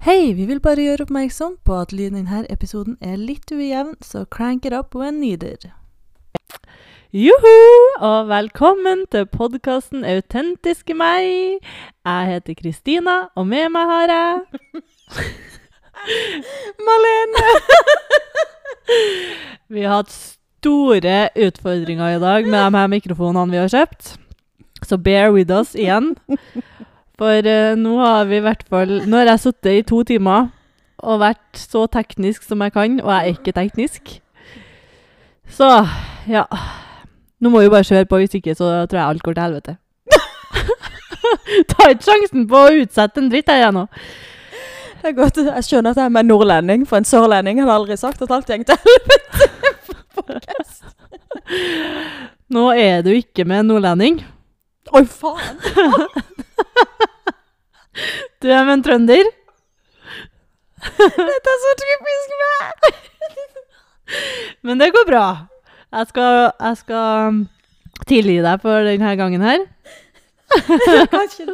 Hei, 0.00 0.32
vi 0.32 0.46
vil 0.48 0.62
bare 0.64 0.80
gjøre 0.80 1.04
oppmerksom 1.04 1.58
på 1.68 1.74
at 1.76 1.90
lyden 1.92 2.14
i 2.16 2.20
denne 2.22 2.46
episoden 2.48 2.94
er 3.04 3.18
litt 3.20 3.50
ujevn, 3.52 3.98
så 4.00 4.22
crank 4.32 4.64
it 4.64 4.72
up 4.72 4.94
when 4.96 5.18
needed. 5.20 5.66
Juhu, 7.12 7.58
og 8.00 8.30
velkommen 8.30 9.02
til 9.12 9.26
podkasten 9.28 10.00
Autentiske 10.08 10.96
meg. 10.96 11.60
Jeg 12.08 12.30
heter 12.30 12.56
Kristina, 12.62 13.18
og 13.36 13.50
med 13.52 13.68
meg 13.76 13.92
har 13.92 14.14
jeg 14.14 14.80
Malene. 16.88 17.44
vi 19.76 19.84
har 19.84 19.98
hatt 19.98 20.16
store 20.16 21.18
utfordringer 21.36 22.16
i 22.16 22.24
dag 22.24 22.48
med 22.48 22.56
de 22.56 22.80
her 22.80 22.92
mikrofonene 22.96 23.52
vi 23.52 23.60
har 23.66 23.76
kjøpt, 23.76 24.14
så 24.80 24.96
bear 24.96 25.28
with 25.36 25.52
us 25.52 25.76
igjen. 25.76 26.14
For 27.20 27.44
uh, 27.44 27.76
nå 27.76 27.98
har 28.00 28.24
vi 28.30 28.38
i 28.40 28.44
hvert 28.44 28.64
fall 28.64 29.02
Nå 29.04 29.20
har 29.20 29.34
jeg 29.34 29.44
sittet 29.44 29.76
i 29.76 29.84
to 29.86 30.00
timer 30.08 30.48
og 31.00 31.20
vært 31.22 31.56
så 31.56 31.86
teknisk 31.88 32.44
som 32.44 32.60
jeg 32.60 32.74
kan, 32.74 32.98
og 33.00 33.08
jeg 33.08 33.20
er 33.20 33.36
ikke 33.38 33.54
teknisk. 33.56 34.10
Så 35.48 35.68
ja. 36.28 36.42
Nå 37.40 37.48
må 37.48 37.62
vi 37.62 37.70
bare 37.72 37.86
kjøre 37.88 38.04
på, 38.04 38.18
hvis 38.20 38.36
ikke 38.36 38.52
så 38.52 38.84
tror 38.84 38.98
jeg 38.98 39.06
alt 39.06 39.22
går 39.24 39.38
til 39.38 39.42
helvete. 39.46 39.76
Ta 41.72 41.88
ikke 41.88 42.04
sjansen 42.04 42.44
på 42.50 42.60
å 42.60 42.74
utsette 42.82 43.22
en 43.22 43.30
dritt 43.32 43.48
jeg 43.48 43.72
nå. 43.72 43.86
Det 45.00 45.08
er 45.08 45.16
godt. 45.16 45.40
Jeg 45.40 45.64
skjønner 45.64 45.94
at 45.94 46.02
jeg 46.02 46.10
er 46.10 46.12
med 46.18 46.28
nordlending, 46.28 46.84
for 46.88 47.00
en 47.00 47.08
sørlending 47.08 47.62
hadde 47.62 47.78
aldri 47.78 47.96
sagt 47.96 48.20
at 48.20 48.36
alt 48.36 48.52
gikk 48.52 48.68
til 48.68 48.76
helvete. 48.84 49.48
Nå 52.54 52.66
er 52.76 53.00
du 53.06 53.14
ikke 53.16 53.48
med 53.48 53.70
nordlending. 53.70 54.20
Oi, 54.92 55.06
faen! 55.08 55.56
Du 58.42 58.48
er 58.48 58.64
med 58.64 58.78
en 58.78 58.82
trønder. 58.84 59.28
Dette 60.80 61.54
er 61.54 61.58
så 61.64 61.72
typisk 61.80 62.36
meg! 62.42 62.68
Men 64.66 64.80
det 64.80 64.92
går 64.94 65.06
bra. 65.08 65.24
Jeg 65.92 66.06
skal, 66.06 66.50
jeg 66.60 66.76
skal 66.80 67.26
um, 67.28 67.40
tilgi 68.08 68.38
deg 68.44 68.62
for 68.62 68.86
denne 68.86 69.16
gangen 69.18 69.44
her. 69.44 69.66
Kanskje, 71.10 71.46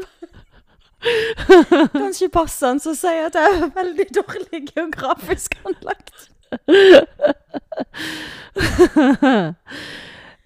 kanskje 1.93 2.29
passende 2.33 2.93
å 2.93 2.95
si 2.97 3.13
at 3.27 3.35
jeg 3.37 3.59
er 3.59 3.75
veldig 3.75 4.07
dårlig 4.17 4.63
geografisk 4.71 5.59
anlagt. 5.67 6.31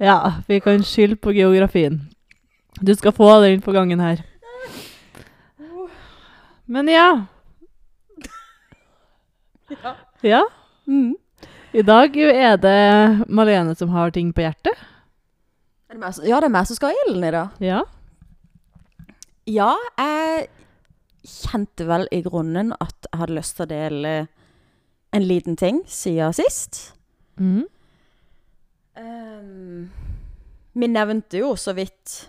ja, 0.09 0.19
vi 0.49 0.59
kan 0.65 0.83
skylde 0.87 1.21
på 1.21 1.37
geografien. 1.37 2.01
Du 2.81 2.95
skal 2.97 3.13
få 3.15 3.31
den 3.45 3.61
på 3.63 3.73
gangen 3.77 4.01
her. 4.01 4.25
Men 6.71 6.89
ja. 6.91 7.09
Ja. 9.71 9.95
Ja. 10.27 10.43
Mm. 10.87 11.15
I 11.73 11.83
dag 11.87 12.17
er 12.19 12.57
det 12.59 13.29
Malene 13.31 13.75
som 13.79 13.91
har 13.95 14.11
ting 14.15 14.33
på 14.35 14.43
hjertet. 14.43 14.75
Er 15.91 15.99
det 15.99 16.15
som- 16.15 16.27
Ja, 16.27 16.41
det 16.41 16.47
er 16.51 16.55
meg 16.55 16.67
som 16.67 16.77
skal 16.77 16.91
ha 16.95 17.05
ilden 17.07 17.25
i 17.25 17.31
dag. 17.31 17.49
Ja. 17.61 17.83
Ja, 19.47 19.75
jeg 19.99 20.49
kjente 21.27 21.87
vel 21.87 22.07
i 22.13 22.23
grunnen 22.23 22.73
at 22.81 22.95
jeg 23.13 23.19
hadde 23.21 23.35
lyst 23.35 23.57
til 23.57 23.67
å 23.67 23.69
dele 23.69 24.29
en 25.13 25.23
liten 25.27 25.57
ting 25.57 25.83
siden 25.87 26.33
sist. 26.35 26.93
Mm. 27.39 27.65
Um, 28.97 29.91
vi 30.75 30.87
nevnte 30.87 31.39
jo 31.39 31.55
så 31.57 31.73
vidt 31.75 32.29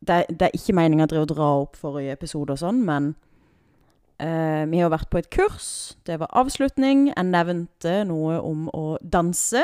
Det, 0.00 0.24
det 0.30 0.42
er 0.46 0.54
ikke 0.56 0.72
meningen 0.72 1.10
å 1.18 1.26
dra 1.26 1.48
opp 1.60 1.76
forrige 1.76 2.12
episode 2.12 2.50
og 2.54 2.58
sånn, 2.58 2.78
men 2.86 3.14
vi 4.18 4.80
har 4.82 4.90
vært 4.90 5.10
på 5.12 5.20
et 5.20 5.28
kurs. 5.30 5.94
Det 6.02 6.16
var 6.18 6.32
avslutning. 6.34 7.04
Jeg 7.12 7.26
nevnte 7.28 8.00
noe 8.08 8.40
om 8.42 8.66
å 8.74 8.96
danse. 9.02 9.62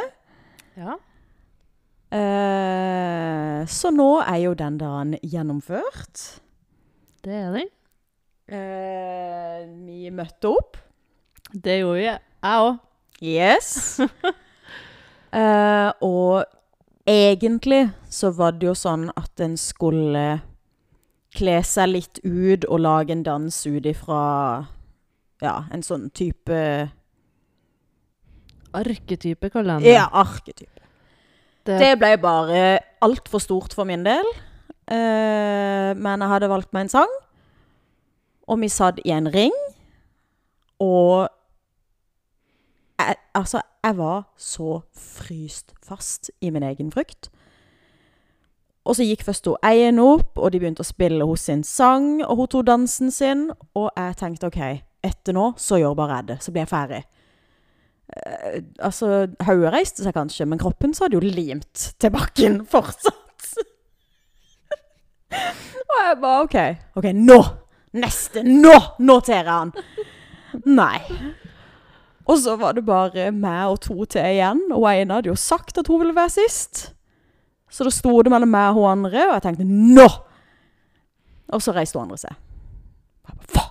ja. 0.78 0.94
Eh, 2.14 3.64
så 3.66 3.90
nå 3.90 4.08
er 4.22 4.38
jo 4.44 4.52
den 4.54 4.76
dagen 4.78 5.16
gjennomført. 5.24 6.20
Det 7.24 7.34
er 7.40 7.56
den. 7.56 7.70
Eh, 8.54 9.64
vi 9.86 10.12
møtte 10.14 10.52
opp. 10.52 10.78
Det 11.50 11.80
gjorde 11.80 12.04
jeg. 12.04 12.20
Jeg 12.44 12.68
òg. 12.68 12.82
Yes. 13.22 13.72
Eh, 15.34 15.88
og 16.06 16.44
egentlig 17.10 17.88
så 18.06 18.28
var 18.30 18.52
det 18.54 18.68
jo 18.68 18.74
sånn 18.78 19.08
at 19.18 19.40
en 19.42 19.56
skulle 19.58 20.22
kle 21.34 21.58
seg 21.66 21.90
litt 21.90 22.20
ut 22.24 22.66
og 22.68 22.80
lage 22.84 23.14
en 23.14 23.24
dans 23.26 23.60
ut 23.66 23.86
ifra 23.90 24.20
ja, 25.42 25.56
en 25.74 25.82
sånn 25.84 26.08
type 26.14 26.60
Arketype, 28.74 29.52
kaller 29.54 29.78
jeg 29.78 29.84
det. 29.84 29.92
Ja, 29.94 30.08
arketype. 30.10 30.80
Det, 31.64 31.76
Det 31.78 31.92
ble 32.00 32.16
bare 32.18 32.62
altfor 33.06 33.38
stort 33.38 33.74
for 33.76 33.86
min 33.86 34.02
del. 34.02 34.26
Eh, 34.90 35.92
men 35.94 36.24
jeg 36.24 36.32
hadde 36.32 36.50
valgt 36.50 36.72
meg 36.74 36.88
en 36.88 36.92
sang, 36.92 37.14
og 38.50 38.58
vi 38.60 38.68
satt 38.68 38.98
i 39.04 39.14
en 39.14 39.30
ring. 39.32 39.54
Og 40.82 41.28
jeg, 42.98 43.16
altså, 43.38 43.62
jeg 43.84 43.96
var 43.96 44.26
så 44.36 44.80
fryst 44.90 45.72
fast 45.86 46.32
i 46.40 46.50
min 46.50 46.66
egen 46.66 46.90
frykt. 46.92 47.30
Og 48.84 48.98
så 48.98 49.06
gikk 49.06 49.24
først 49.24 49.46
hun 49.48 49.60
Eien 49.64 49.98
opp, 50.02 50.36
og 50.36 50.52
de 50.52 50.60
begynte 50.60 50.84
å 50.84 50.88
spille 50.88 51.24
hos 51.24 51.46
sin 51.48 51.62
sang, 51.64 52.18
og 52.22 52.42
hun 52.42 52.50
tok 52.52 52.66
dansen 52.68 53.12
sin. 53.14 53.46
Og 53.72 53.88
jeg 53.96 54.16
tenkte 54.20 54.50
OK, 54.50 54.60
etter 55.04 55.36
nå 55.36 55.52
så 55.60 55.80
gjør 55.80 55.96
bare 55.96 56.20
jeg 56.20 56.28
det, 56.32 56.38
så 56.44 56.52
blir 56.52 56.64
jeg 56.66 56.72
ferdig. 56.72 57.02
Eh, 58.14 58.58
altså, 58.84 59.24
hodet 59.46 59.72
reiste 59.72 60.04
seg 60.04 60.16
kanskje, 60.16 60.46
men 60.48 60.60
kroppen 60.60 60.92
så 60.94 61.06
hadde 61.06 61.16
jo 61.16 61.24
limt 61.24 61.86
til 61.96 62.12
bakken 62.12 62.60
fortsatt. 62.74 63.48
og 65.88 65.96
jeg 66.02 66.20
bare 66.20 66.44
OK. 66.44 66.58
OK, 67.00 67.10
nå! 67.16 67.40
Neste! 67.94 68.42
Nå! 68.44 68.76
Tar 69.24 69.38
jeg 69.38 69.48
han! 69.48 69.72
Nei. 70.66 71.00
Og 72.24 72.38
så 72.40 72.54
var 72.56 72.76
det 72.76 72.84
bare 72.86 73.30
meg 73.34 73.72
og 73.72 73.80
to 73.84 74.04
til 74.08 74.24
igjen, 74.24 74.60
og 74.72 74.86
en 74.90 75.12
hadde 75.16 75.32
jo 75.32 75.38
sagt 75.38 75.80
at 75.80 75.88
hun 75.88 76.00
ville 76.02 76.16
være 76.16 76.32
sist. 76.36 76.93
Så 77.70 77.86
da 77.86 77.92
sto 77.94 78.12
det 78.22 78.32
mellom 78.32 78.50
meg 78.52 78.70
og 78.72 78.80
hun 78.82 78.90
andre, 78.92 79.28
og 79.28 79.36
jeg 79.36 79.44
tenkte 79.48 79.66
nå! 79.68 80.08
Og 81.54 81.62
så 81.62 81.74
reiste 81.76 81.98
hun 81.98 82.06
andre 82.06 82.20
seg. 82.22 82.36
Jeg 83.28 83.38
bare, 83.38 83.48
Faen! 83.54 83.70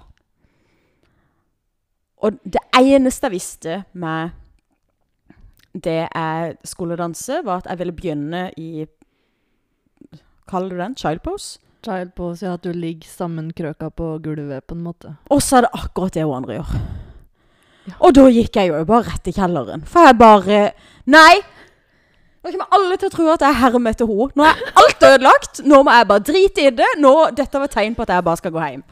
Og 2.24 2.40
det 2.48 2.62
eneste 2.80 3.28
jeg 3.28 3.36
visste 3.36 3.78
med 4.00 4.32
det 5.74 6.06
jeg 6.06 6.56
skulle 6.70 6.96
danse, 6.96 7.42
var 7.44 7.64
at 7.64 7.72
jeg 7.72 7.82
ville 7.82 7.96
begynne 7.98 8.46
i 8.58 8.86
Kaller 10.48 10.76
du 10.76 10.82
den? 10.82 10.96
Child 11.00 11.24
pose? 11.24 11.60
Child 11.84 12.12
pose, 12.16 12.46
ja, 12.46 12.54
at 12.54 12.64
du 12.64 12.72
ligger 12.76 13.08
sammenkrøka 13.08 13.90
på 13.96 14.10
gulvet, 14.24 14.66
på 14.68 14.76
en 14.76 14.84
måte. 14.84 15.16
Og 15.32 15.42
så 15.42 15.58
er 15.58 15.66
det 15.66 15.72
akkurat 15.80 16.14
det 16.14 16.26
hun 16.28 16.36
andre 16.42 16.58
gjør. 16.60 16.74
Ja. 17.88 17.96
Og 18.00 18.14
da 18.16 18.26
gikk 18.32 18.60
jeg 18.60 18.70
jo 18.70 18.84
bare 18.88 19.08
rett 19.08 19.28
i 19.28 19.34
kjelleren. 19.36 19.84
For 19.88 20.08
jeg 20.08 20.20
bare 20.20 20.60
Nei! 21.12 21.42
Nå 22.44 22.52
kommer 22.52 22.76
alle 22.76 22.98
til 23.00 23.08
å 23.08 23.14
tro 23.14 23.30
at 23.32 23.44
jeg 23.46 23.56
hermer 23.62 23.94
etter 23.96 24.10
henne. 24.10 24.34
Nå 24.36 24.46
er 24.50 24.64
alt 24.82 25.06
ødelagt. 25.08 25.62
Nå 25.64 25.80
må 25.88 25.94
jeg 25.96 26.08
bare 26.10 26.26
drite 26.28 26.66
i 26.68 26.74
det. 26.76 26.90
Nå, 27.00 27.14
dette 27.38 27.62
var 27.62 27.72
tegn 27.72 27.96
på 27.96 28.04
at 28.04 28.12
jeg 28.12 28.26
bare 28.28 28.42
skal 28.42 28.52
gå 28.52 28.66
hjem. 28.66 28.84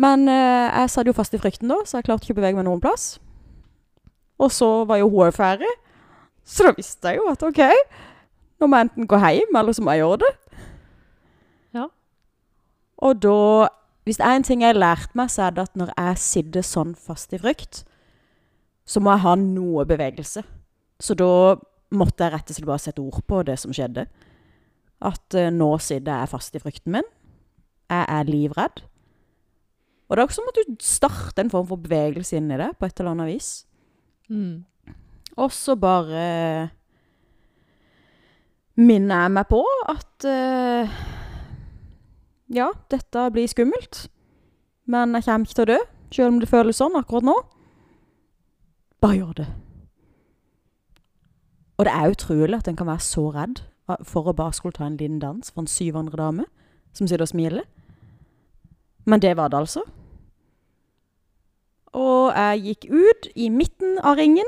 Men 0.00 0.28
eh, 0.30 0.68
jeg 0.68 0.92
satt 0.92 1.10
jo 1.10 1.16
fast 1.16 1.34
i 1.34 1.40
frykten 1.42 1.72
da, 1.72 1.80
så 1.84 1.98
jeg 1.98 2.06
klarte 2.06 2.28
ikke 2.28 2.36
å 2.36 2.40
bevege 2.40 2.60
meg 2.60 2.68
noen 2.68 2.82
plass. 2.82 3.16
Og 4.40 4.52
så 4.54 4.68
var 4.88 5.00
jo 5.02 5.10
hun 5.10 5.34
ferdig. 5.34 5.72
Så 6.46 6.68
da 6.68 6.72
visste 6.76 7.10
jeg 7.10 7.18
jo 7.18 7.26
at 7.32 7.42
OK, 7.44 7.60
nå 8.60 8.68
må 8.68 8.78
jeg 8.78 8.88
enten 8.88 9.08
gå 9.10 9.18
hjem, 9.20 9.58
eller 9.58 9.76
så 9.76 9.84
må 9.84 9.94
jeg 9.94 10.04
gjøre 10.04 10.20
det. 10.22 10.30
Ja. 11.80 11.90
Og 13.02 13.20
da 13.22 13.36
Hvis 14.08 14.16
det 14.16 14.24
er 14.26 14.38
en 14.38 14.42
ting 14.42 14.62
jeg 14.62 14.72
har 14.72 14.78
lært 14.80 15.12
meg, 15.14 15.28
så 15.30 15.42
er 15.44 15.50
det 15.54 15.66
at 15.68 15.74
når 15.76 15.90
jeg 15.92 16.18
sitter 16.18 16.64
sånn 16.64 16.94
fast 16.96 17.34
i 17.36 17.38
frykt, 17.38 17.82
så 18.88 18.98
må 18.98 19.12
jeg 19.12 19.22
ha 19.22 19.34
noe 19.38 19.84
bevegelse. 19.86 20.40
Så 20.98 21.14
da 21.14 21.28
måtte 21.94 22.26
jeg 22.26 22.34
rett 22.34 22.50
og 22.50 22.56
slett 22.56 22.68
bare 22.68 22.82
sette 22.84 23.02
ord 23.02 23.22
på 23.26 23.42
det 23.46 23.56
som 23.60 23.74
skjedde. 23.74 24.06
At 25.00 25.36
uh, 25.36 25.48
nå 25.54 25.70
sitter 25.82 26.22
jeg 26.22 26.32
fast 26.32 26.56
i 26.56 26.62
frykten 26.62 26.96
min. 26.98 27.08
Jeg 27.90 28.06
er 28.06 28.28
livredd. 28.28 28.82
Og 30.10 30.16
det 30.16 30.22
er 30.22 30.26
også 30.26 30.40
som 30.40 30.50
at 30.50 30.58
du 30.58 30.74
starter 30.82 31.44
en 31.44 31.52
form 31.52 31.68
for 31.70 31.82
bevegelse 31.82 32.38
inn 32.38 32.50
i 32.50 32.58
det, 32.58 32.72
på 32.78 32.88
et 32.88 33.00
eller 33.00 33.14
annet 33.14 33.30
vis. 33.30 33.50
Mm. 34.30 34.66
Og 35.38 35.52
så 35.54 35.76
bare 35.78 36.70
minner 38.80 39.24
jeg 39.24 39.34
meg 39.36 39.48
på 39.50 39.60
at 39.90 40.26
uh, 40.26 41.00
ja, 42.50 42.70
dette 42.90 43.26
blir 43.34 43.50
skummelt. 43.50 44.08
Men 44.90 45.14
jeg 45.14 45.26
kommer 45.28 45.46
ikke 45.46 45.58
til 45.58 45.66
å 45.66 45.72
dø, 45.72 45.80
selv 46.10 46.34
om 46.34 46.38
det 46.42 46.50
føles 46.50 46.80
sånn 46.82 46.98
akkurat 46.98 47.28
nå. 47.30 47.36
Bare 49.00 49.20
gjør 49.20 49.36
det. 49.44 49.50
Og 51.80 51.86
det 51.88 51.92
er 51.96 52.12
utrolig 52.12 52.58
at 52.58 52.68
en 52.68 52.76
kan 52.76 52.90
være 52.90 53.00
så 53.00 53.30
redd 53.32 53.62
for 54.04 54.28
å 54.28 54.36
bare 54.36 54.52
skulle 54.52 54.76
ta 54.76 54.84
en 54.84 54.98
liten 55.00 55.18
dans 55.22 55.48
for 55.48 55.64
en 55.64 55.70
syv 55.70 55.96
andre 55.96 56.18
dame 56.20 56.44
som 56.92 57.08
sitter 57.08 57.24
og 57.24 57.32
smiler. 57.32 57.64
Men 59.08 59.22
det 59.22 59.32
var 59.38 59.48
det 59.48 59.62
altså. 59.64 59.86
og 61.96 62.36
jeg 62.36 62.60
gikk 62.64 62.84
ut 62.92 63.28
i 63.34 63.48
midten 63.50 63.98
av 64.06 64.18
ringen. 64.20 64.46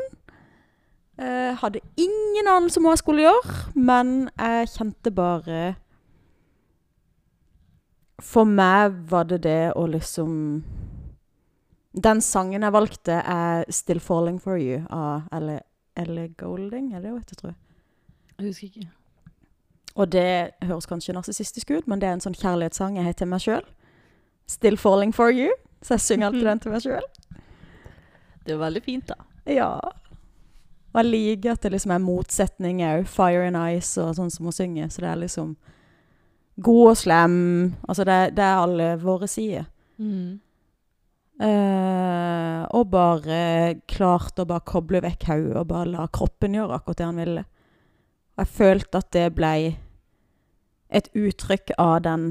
Jeg 1.18 1.56
hadde 1.60 1.82
ingen 1.96 2.48
anelse 2.48 2.78
om 2.78 2.86
hva 2.86 2.94
jeg 2.94 3.02
skulle 3.02 3.24
gjøre, 3.24 3.56
men 3.74 4.30
jeg 4.38 4.70
kjente 4.72 5.12
bare 5.14 5.62
For 8.22 8.46
meg 8.48 8.94
var 9.10 9.26
det 9.28 9.42
det 9.44 9.72
å 9.76 9.82
liksom 9.90 10.62
Den 11.92 12.22
sangen 12.24 12.62
jeg 12.62 12.72
valgte, 12.72 13.12
er 13.12 13.64
'Still 13.68 14.00
Falling 14.00 14.40
For 14.40 14.56
You' 14.56 14.86
av 14.88 15.28
Elle, 15.96 16.20
Elle 16.22 16.34
Golding. 16.38 16.94
Er 16.94 17.00
det 17.00 17.10
hun 17.10 17.18
heter, 17.18 17.34
tror 17.34 17.48
jeg. 17.48 17.56
Jeg 18.38 18.46
husker 18.46 18.66
ikke. 18.66 18.88
Og 19.94 20.12
det 20.12 20.50
høres 20.62 20.86
kanskje 20.86 21.12
narsissistisk 21.12 21.70
ut, 21.70 21.86
men 21.86 22.00
det 22.00 22.08
er 22.08 22.16
en 22.16 22.24
sånn 22.24 22.36
kjærlighetssang 22.36 22.96
jeg 22.96 23.04
har 23.04 23.12
til 23.12 23.28
meg 23.28 23.40
sjøl. 23.44 23.64
'Still 24.48 24.76
Falling 24.76 25.12
For 25.14 25.32
You'. 25.32 25.52
Så 25.82 25.94
jeg 25.94 26.00
synger 26.00 26.26
alltid 26.26 26.44
den 26.44 26.60
til 26.60 26.72
meg 26.72 26.82
sjøl. 26.82 27.02
Det 28.46 28.52
er 28.52 28.58
veldig 28.58 28.82
fint, 28.82 29.08
da. 29.08 29.14
Ja. 29.46 29.78
Og 30.92 30.98
jeg 30.98 31.04
liker 31.04 31.52
at 31.52 31.62
det 31.62 31.70
liksom 31.72 31.92
er 31.94 31.98
motsetning 32.02 32.80
òg. 32.82 33.06
Fire 33.06 33.46
and 33.46 33.56
Ice 33.76 34.02
og 34.02 34.16
sånn 34.16 34.30
som 34.30 34.48
hun 34.48 34.52
synger. 34.52 34.88
Så 34.88 35.00
det 35.00 35.10
er 35.10 35.20
liksom 35.20 35.56
god 36.62 36.90
og 36.90 36.96
slem. 36.96 37.36
Altså 37.88 38.04
det, 38.04 38.36
det 38.36 38.44
er 38.44 38.64
alle 38.64 38.88
våre 38.98 39.28
sider. 39.30 39.68
Mm. 39.96 40.40
Eh, 41.42 42.60
og 42.70 42.90
bare 42.92 43.38
klart 43.90 44.38
å 44.38 44.46
bare 44.46 44.62
koble 44.68 45.00
vekk 45.02 45.26
hodet 45.26 45.56
og 45.58 45.70
bare 45.72 45.90
la 45.90 46.04
kroppen 46.14 46.54
gjøre 46.54 46.76
akkurat 46.76 47.00
det 47.00 47.08
han 47.08 47.18
ville. 47.18 47.44
Og 48.36 48.44
jeg 48.44 48.52
følte 48.58 49.00
at 49.02 49.10
det 49.16 49.24
ble 49.34 49.54
et 50.92 51.08
uttrykk 51.16 51.72
av 51.80 51.96
den 52.04 52.26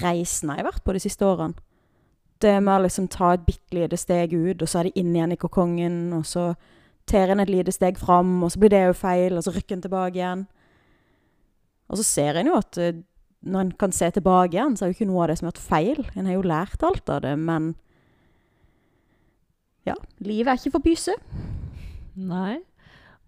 reisen 0.00 0.52
jeg 0.52 0.62
har 0.62 0.70
vært 0.70 0.84
på 0.86 0.94
de 0.94 1.02
siste 1.02 1.26
årene. 1.26 1.58
Det 2.40 2.54
med 2.62 2.72
å 2.78 2.84
liksom 2.86 3.10
ta 3.12 3.34
et 3.34 3.44
bitte 3.44 3.76
lite 3.76 3.98
steg 4.00 4.32
ut, 4.32 4.62
og 4.62 4.68
så 4.70 4.80
er 4.80 4.88
det 4.88 5.02
inn 5.02 5.12
igjen 5.12 5.34
i 5.34 5.40
kokongen, 5.40 5.98
og 6.16 6.24
så 6.24 6.54
ter 7.10 7.28
en 7.28 7.42
et 7.42 7.52
lite 7.52 7.74
steg 7.74 7.98
fram, 8.00 8.38
og 8.40 8.54
så 8.54 8.62
blir 8.62 8.72
det 8.72 8.80
jo 8.86 8.96
feil, 8.96 9.36
og 9.36 9.44
så 9.44 9.52
rykker 9.52 9.76
en 9.76 9.84
tilbake 9.84 10.16
igjen. 10.16 10.46
Og 11.90 12.00
så 12.00 12.06
ser 12.06 12.38
en 12.40 12.48
jo 12.48 12.56
at 12.56 12.78
eh, 12.80 13.02
når 13.44 13.66
en 13.66 13.76
kan 13.82 13.92
se 13.92 14.08
tilbake 14.14 14.56
igjen, 14.56 14.78
så 14.78 14.86
er 14.86 14.92
jo 14.92 14.96
ikke 14.96 15.10
noe 15.10 15.26
av 15.26 15.30
det 15.30 15.38
som 15.40 15.50
har 15.50 15.52
vært 15.52 15.68
feil. 15.68 16.02
En 16.14 16.30
har 16.30 16.38
jo 16.38 16.48
lært 16.48 16.86
alt 16.86 17.12
av 17.12 17.22
det, 17.26 17.36
men 17.40 17.74
ja, 19.86 19.94
livet 20.20 20.48
er 20.52 20.58
ikke 20.60 20.72
for 20.76 20.84
pyse. 20.84 21.14
Nei. 22.16 22.58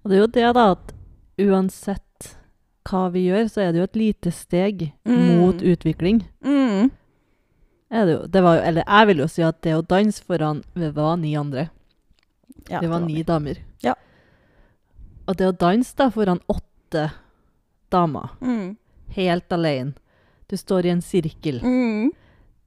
Og 0.02 0.10
det 0.10 0.16
er 0.16 0.20
jo 0.22 0.30
det, 0.34 0.48
da, 0.56 0.64
at 0.74 0.92
uansett 1.40 2.32
hva 2.88 3.04
vi 3.14 3.26
gjør, 3.28 3.46
så 3.48 3.62
er 3.62 3.72
det 3.72 3.78
jo 3.82 3.86
et 3.88 3.96
lite 4.00 4.32
steg 4.34 4.88
Mm. 5.06 5.38
mot 5.38 5.62
utvikling. 5.62 6.24
Mm. 6.44 6.90
Er 7.92 8.06
det 8.08 8.12
jo. 8.16 8.26
Det 8.26 8.42
var 8.42 8.56
jo, 8.56 8.62
eller 8.62 8.84
jeg 8.88 9.06
vil 9.06 9.18
jo 9.22 9.28
si 9.28 9.42
at 9.42 9.60
det 9.62 9.74
å 9.76 9.82
danse 9.86 10.22
foran 10.24 10.62
Vi 10.74 10.88
var 10.90 11.16
ni 11.16 11.34
andre. 11.36 11.68
Ja, 12.70 12.80
det, 12.80 12.88
var 12.90 13.00
det 13.00 13.06
ni 13.08 13.22
damer. 13.22 13.58
Ja. 13.82 13.94
Og 15.28 15.36
det 15.36 15.46
å 15.46 15.52
danse 15.58 15.94
da 15.96 16.08
foran 16.10 16.40
åtte 16.48 17.10
damer, 17.90 18.30
Mm. 18.40 18.76
helt 19.14 19.48
alene 19.52 19.94
Du 20.48 20.56
står 20.56 20.84
i 20.86 20.90
en 20.90 21.00
sirkel. 21.00 21.60
Mm. 21.62 22.10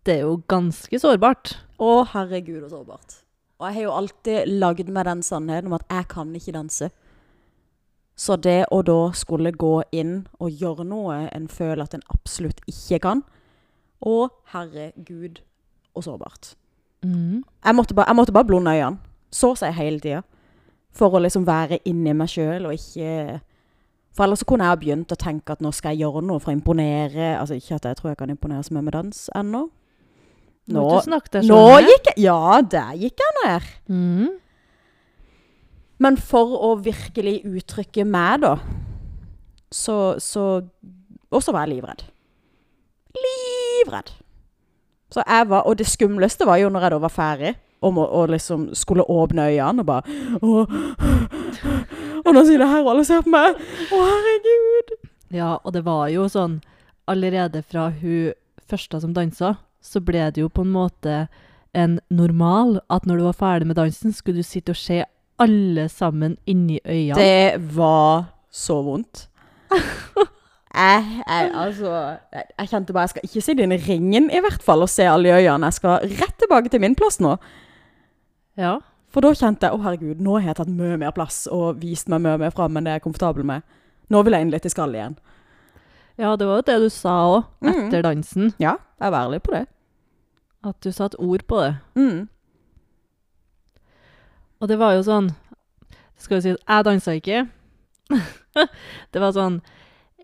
Det 0.03 0.15
er 0.17 0.21
jo 0.21 0.37
ganske 0.47 0.97
sårbart. 0.99 1.57
Å, 1.79 2.05
herregud, 2.07 2.63
så 2.63 2.69
sårbart. 2.79 3.21
Og 3.59 3.67
jeg 3.69 3.75
har 3.77 3.85
jo 3.85 3.95
alltid 3.95 4.51
lagd 4.59 4.89
meg 4.91 5.07
den 5.07 5.23
sannheten 5.23 5.71
om 5.71 5.77
at 5.77 5.85
jeg 5.89 6.07
kan 6.11 6.33
ikke 6.35 6.55
danse. 6.55 6.89
Så 8.15 8.35
det 8.39 8.65
å 8.71 8.81
da 8.87 8.99
skulle 9.15 9.51
gå 9.51 9.81
inn 9.95 10.21
og 10.39 10.51
gjøre 10.51 10.85
noe 10.87 11.25
en 11.35 11.47
føler 11.51 11.83
at 11.83 11.95
en 11.97 12.05
absolutt 12.13 12.61
ikke 12.71 13.01
kan 13.03 13.23
Å, 14.05 14.27
herregud, 14.51 15.39
og 15.95 16.03
sårbart. 16.03 16.51
Mm. 17.01 17.43
Jeg 17.65 17.75
måtte 17.75 17.95
bare, 17.95 18.11
jeg 18.11 18.17
måtte 18.19 18.33
bare 18.35 18.45
blunde 18.45 18.73
øynene. 18.75 18.99
Så 19.31 19.53
seg 19.57 19.73
hele 19.73 20.01
tida. 20.03 20.21
For 20.95 21.15
å 21.15 21.21
liksom 21.23 21.47
være 21.47 21.79
inni 21.89 22.13
meg 22.15 22.29
sjøl 22.31 22.67
og 22.69 22.75
ikke 22.75 23.39
For 24.15 24.23
ellers 24.23 24.45
kunne 24.47 24.63
jeg 24.63 24.71
ha 24.71 24.79
begynt 24.79 25.11
å 25.11 25.17
tenke 25.19 25.51
at 25.51 25.63
nå 25.63 25.73
skal 25.75 25.91
jeg 25.91 26.05
gjøre 26.05 26.21
noe 26.23 26.39
for 26.39 26.53
å 26.53 26.55
imponere. 26.55 27.33
Altså 27.39 27.57
Ikke 27.57 27.79
at 27.79 27.87
jeg 27.89 27.97
tror 27.99 28.13
jeg 28.13 28.19
kan 28.21 28.31
imponere 28.31 28.63
så 28.63 28.75
mye 28.75 28.85
med 28.85 28.95
dans 28.95 29.25
ennå. 29.35 29.65
Nå, 30.65 30.83
Nå, 31.05 31.19
nå 31.45 31.61
gikk 31.85 32.07
Ja, 32.17 32.61
der 32.65 32.95
gikk 32.97 33.21
jeg 33.21 33.33
ned. 33.43 33.67
Mm. 33.91 34.29
Men 36.01 36.17
for 36.17 36.55
å 36.57 36.71
virkelig 36.81 37.37
uttrykke 37.45 38.03
meg, 38.09 38.41
da, 38.43 38.55
så, 39.71 40.15
så 40.19 40.45
Og 41.31 41.43
så 41.43 41.53
var 41.53 41.67
jeg 41.67 41.77
livredd. 41.77 42.01
Livredd. 43.15 44.11
Så 45.13 45.21
jeg 45.21 45.49
var, 45.49 45.67
Og 45.69 45.77
det 45.77 45.87
skumleste 45.87 46.47
var 46.49 46.59
jo 46.59 46.71
når 46.73 46.87
jeg 46.87 46.95
da 46.95 46.99
var 47.05 47.13
ferdig, 47.13 47.53
å, 47.85 47.91
å 47.93 48.25
liksom 48.31 48.71
skulle 48.73 49.05
åpne 49.05 49.49
øynene 49.51 49.83
og 49.83 49.89
bare 49.91 50.03
og 52.25 52.33
nå 52.33 52.41
sier 52.47 52.57
det 52.57 52.67
her, 52.69 52.81
og 52.81 52.95
alle 52.95 53.03
ser 53.05 53.21
på 53.21 53.29
meg. 53.29 53.59
Å, 53.93 53.99
herregud. 54.09 54.95
Ja, 55.35 55.51
og 55.61 55.75
det 55.75 55.83
var 55.85 56.07
jo 56.13 56.25
sånn 56.31 56.59
Allerede 57.05 57.61
fra 57.61 57.91
hun 57.93 58.33
første 58.65 58.97
som 59.03 59.11
dansa, 59.13 59.51
så 59.85 60.01
ble 60.01 60.25
det 60.33 60.41
jo 60.41 60.49
på 60.49 60.63
en 60.65 60.71
måte 60.73 61.17
en 61.75 61.99
normal 62.09 62.79
at 62.89 63.05
når 63.05 63.19
du 63.21 63.23
var 63.27 63.37
ferdig 63.37 63.67
med 63.69 63.77
dansen, 63.77 64.13
skulle 64.15 64.41
du 64.41 64.47
sitte 64.47 64.73
og 64.73 64.79
se 64.79 65.03
alle 65.43 65.89
sammen 65.91 66.37
inni 66.47 66.79
øynene. 66.85 67.17
Det 67.19 67.75
var 67.75 68.25
så 68.51 68.81
vondt. 68.85 69.27
Jeg, 70.75 71.03
jeg, 71.27 71.51
altså, 71.55 71.91
jeg, 72.35 72.43
jeg 72.59 72.67
kjente 72.67 72.93
bare 72.93 73.01
Jeg 73.05 73.09
skal 73.13 73.21
ikke 73.23 73.41
sitte 73.45 73.63
i 73.63 73.77
ringen 73.85 74.25
i 74.27 74.41
hvert 74.43 74.63
fall 74.63 74.81
og 74.83 74.89
se 74.91 75.05
alle 75.07 75.29
i 75.29 75.35
øynene. 75.37 75.69
Jeg 75.69 75.77
skal 75.77 76.01
rett 76.19 76.33
tilbake 76.41 76.67
til 76.73 76.81
min 76.83 76.97
plass 76.99 77.21
nå. 77.23 77.37
Ja. 78.59 78.73
For 79.07 79.23
da 79.23 79.31
kjente 79.39 79.69
jeg 79.69 79.71
å 79.77 79.79
herregud, 79.85 80.19
nå 80.19 80.33
har 80.41 80.49
jeg 80.49 80.57
tatt 80.59 80.73
mye 80.75 80.97
mer 80.99 81.13
plass 81.15 81.45
og 81.47 81.79
vist 81.79 82.11
meg 82.11 82.25
mye 82.25 82.41
mer 82.41 82.51
fram 82.51 82.75
enn 82.75 82.83
det 82.89 82.91
jeg 82.97 82.99
er 82.99 83.05
komfortabel 83.05 83.47
med. 83.47 83.63
Nå 84.11 84.23
vil 84.27 84.35
jeg 84.35 84.43
inn 84.47 84.51
litt 84.51 84.67
i 84.67 84.73
skallet 84.73 84.99
igjen. 84.99 85.15
ja, 86.19 86.35
det 86.35 86.47
var 86.49 86.59
jo 86.59 86.67
det 86.67 86.77
du 86.83 86.89
sa 86.91 87.13
òg, 87.37 87.47
Mm. 87.63 87.85
etter 87.87 88.03
dansen. 88.03 88.51
Ja, 88.59 88.75
jeg 88.99 89.07
er 89.13 89.17
ærlig 89.21 89.41
på 89.47 89.55
det. 89.55 89.63
At 90.65 90.79
du 90.81 90.89
satte 90.91 91.19
ord 91.21 91.43
på 91.47 91.59
det. 91.61 91.75
Mm. 91.95 92.27
Og 94.59 94.69
det 94.71 94.77
var 94.79 94.95
jo 94.95 95.03
sånn 95.05 95.29
Skal 96.17 96.37
vi 96.39 96.41
si 96.45 96.53
at 96.55 96.61
jeg 96.71 96.85
dansa 96.87 97.15
ikke. 97.19 97.41
det 99.11 99.21
var 99.21 99.33
sånn 99.35 99.59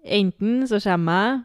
Enten 0.02 0.64
så 0.70 0.80
kommer 0.82 1.18
jeg 1.28 1.42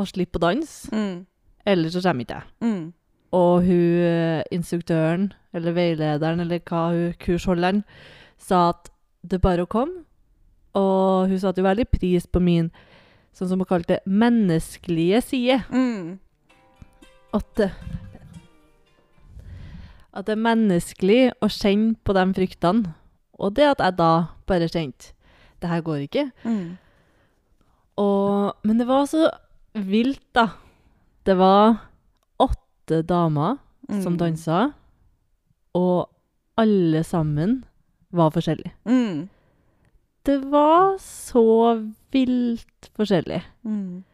og 0.00 0.06
slipper 0.08 0.40
å 0.40 0.46
danse, 0.48 0.88
Mm. 0.90 1.26
eller 1.66 1.90
så 1.92 2.00
kommer 2.00 2.24
ikke 2.24 2.38
jeg. 2.40 2.46
Mm. 2.64 2.92
Og 3.36 3.66
hun 3.66 3.98
eh, 4.02 4.42
instruktøren, 4.50 5.26
eller 5.52 5.74
veilederen, 5.76 6.40
eller 6.40 6.62
hva 6.64 6.86
hun 6.94 7.12
kursholderen, 7.20 7.82
sa 8.38 8.70
at 8.70 8.88
det 9.22 9.42
bare 9.44 9.66
å 9.66 9.70
komme. 9.70 10.06
Og 10.74 11.28
hun 11.28 11.38
satte 11.38 11.60
jo 11.60 11.68
veldig 11.68 11.86
pris 11.92 12.26
på 12.26 12.40
min, 12.40 12.70
sånn 13.36 13.50
som 13.52 13.60
hun 13.60 13.68
kalte 13.68 13.98
det, 13.98 14.00
menneskelige 14.08 15.20
side. 15.28 15.60
Mm. 15.70 16.16
At 17.36 17.46
det, 17.60 17.70
at 20.12 20.26
det 20.26 20.34
er 20.34 20.42
menneskelig 20.42 21.20
å 21.42 21.48
kjenne 21.52 21.94
på 22.04 22.14
de 22.16 22.24
fryktene. 22.34 22.94
Og 23.40 23.54
det 23.56 23.64
at 23.70 23.80
jeg 23.80 23.96
da 23.96 24.10
bare 24.46 24.68
kjente 24.68 25.12
Det 25.60 25.68
her 25.68 25.80
går 25.84 26.06
ikke. 26.06 26.30
Mm. 26.44 26.78
Og, 28.00 28.52
men 28.64 28.78
det 28.80 28.86
var 28.88 29.04
så 29.08 29.26
vilt, 29.76 30.22
da. 30.34 30.46
Det 31.28 31.36
var 31.36 31.76
åtte 32.40 33.02
damer 33.06 33.58
som 33.90 34.14
Mm. 34.14 34.18
dansa, 34.18 34.72
og 35.74 36.08
alle 36.56 37.02
sammen 37.04 37.64
var 38.12 38.30
forskjellige. 38.30 38.72
Mm. 38.86 39.28
Det 40.24 40.38
var 40.50 40.96
så 40.98 41.90
vilt 42.12 42.90
forskjellig. 42.96 43.42
Mm. 43.64 44.04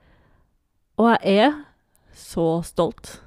Og 0.99 1.17
jeg 1.23 1.38
er 1.47 1.65
så 2.15 2.62
stolt. 2.65 3.21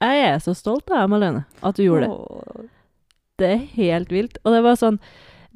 Jeg 0.00 0.22
er 0.30 0.38
så 0.40 0.54
stolt 0.56 0.88
av 0.90 1.02
deg, 1.02 1.10
Malene, 1.12 1.42
at 1.62 1.76
du 1.76 1.82
gjorde 1.84 2.08
det. 2.08 2.68
Det 3.40 3.48
er 3.52 3.64
helt 3.76 4.12
vilt. 4.12 4.38
Og 4.44 4.52
det 4.54 4.62
var 4.64 4.76
sånn 4.80 4.98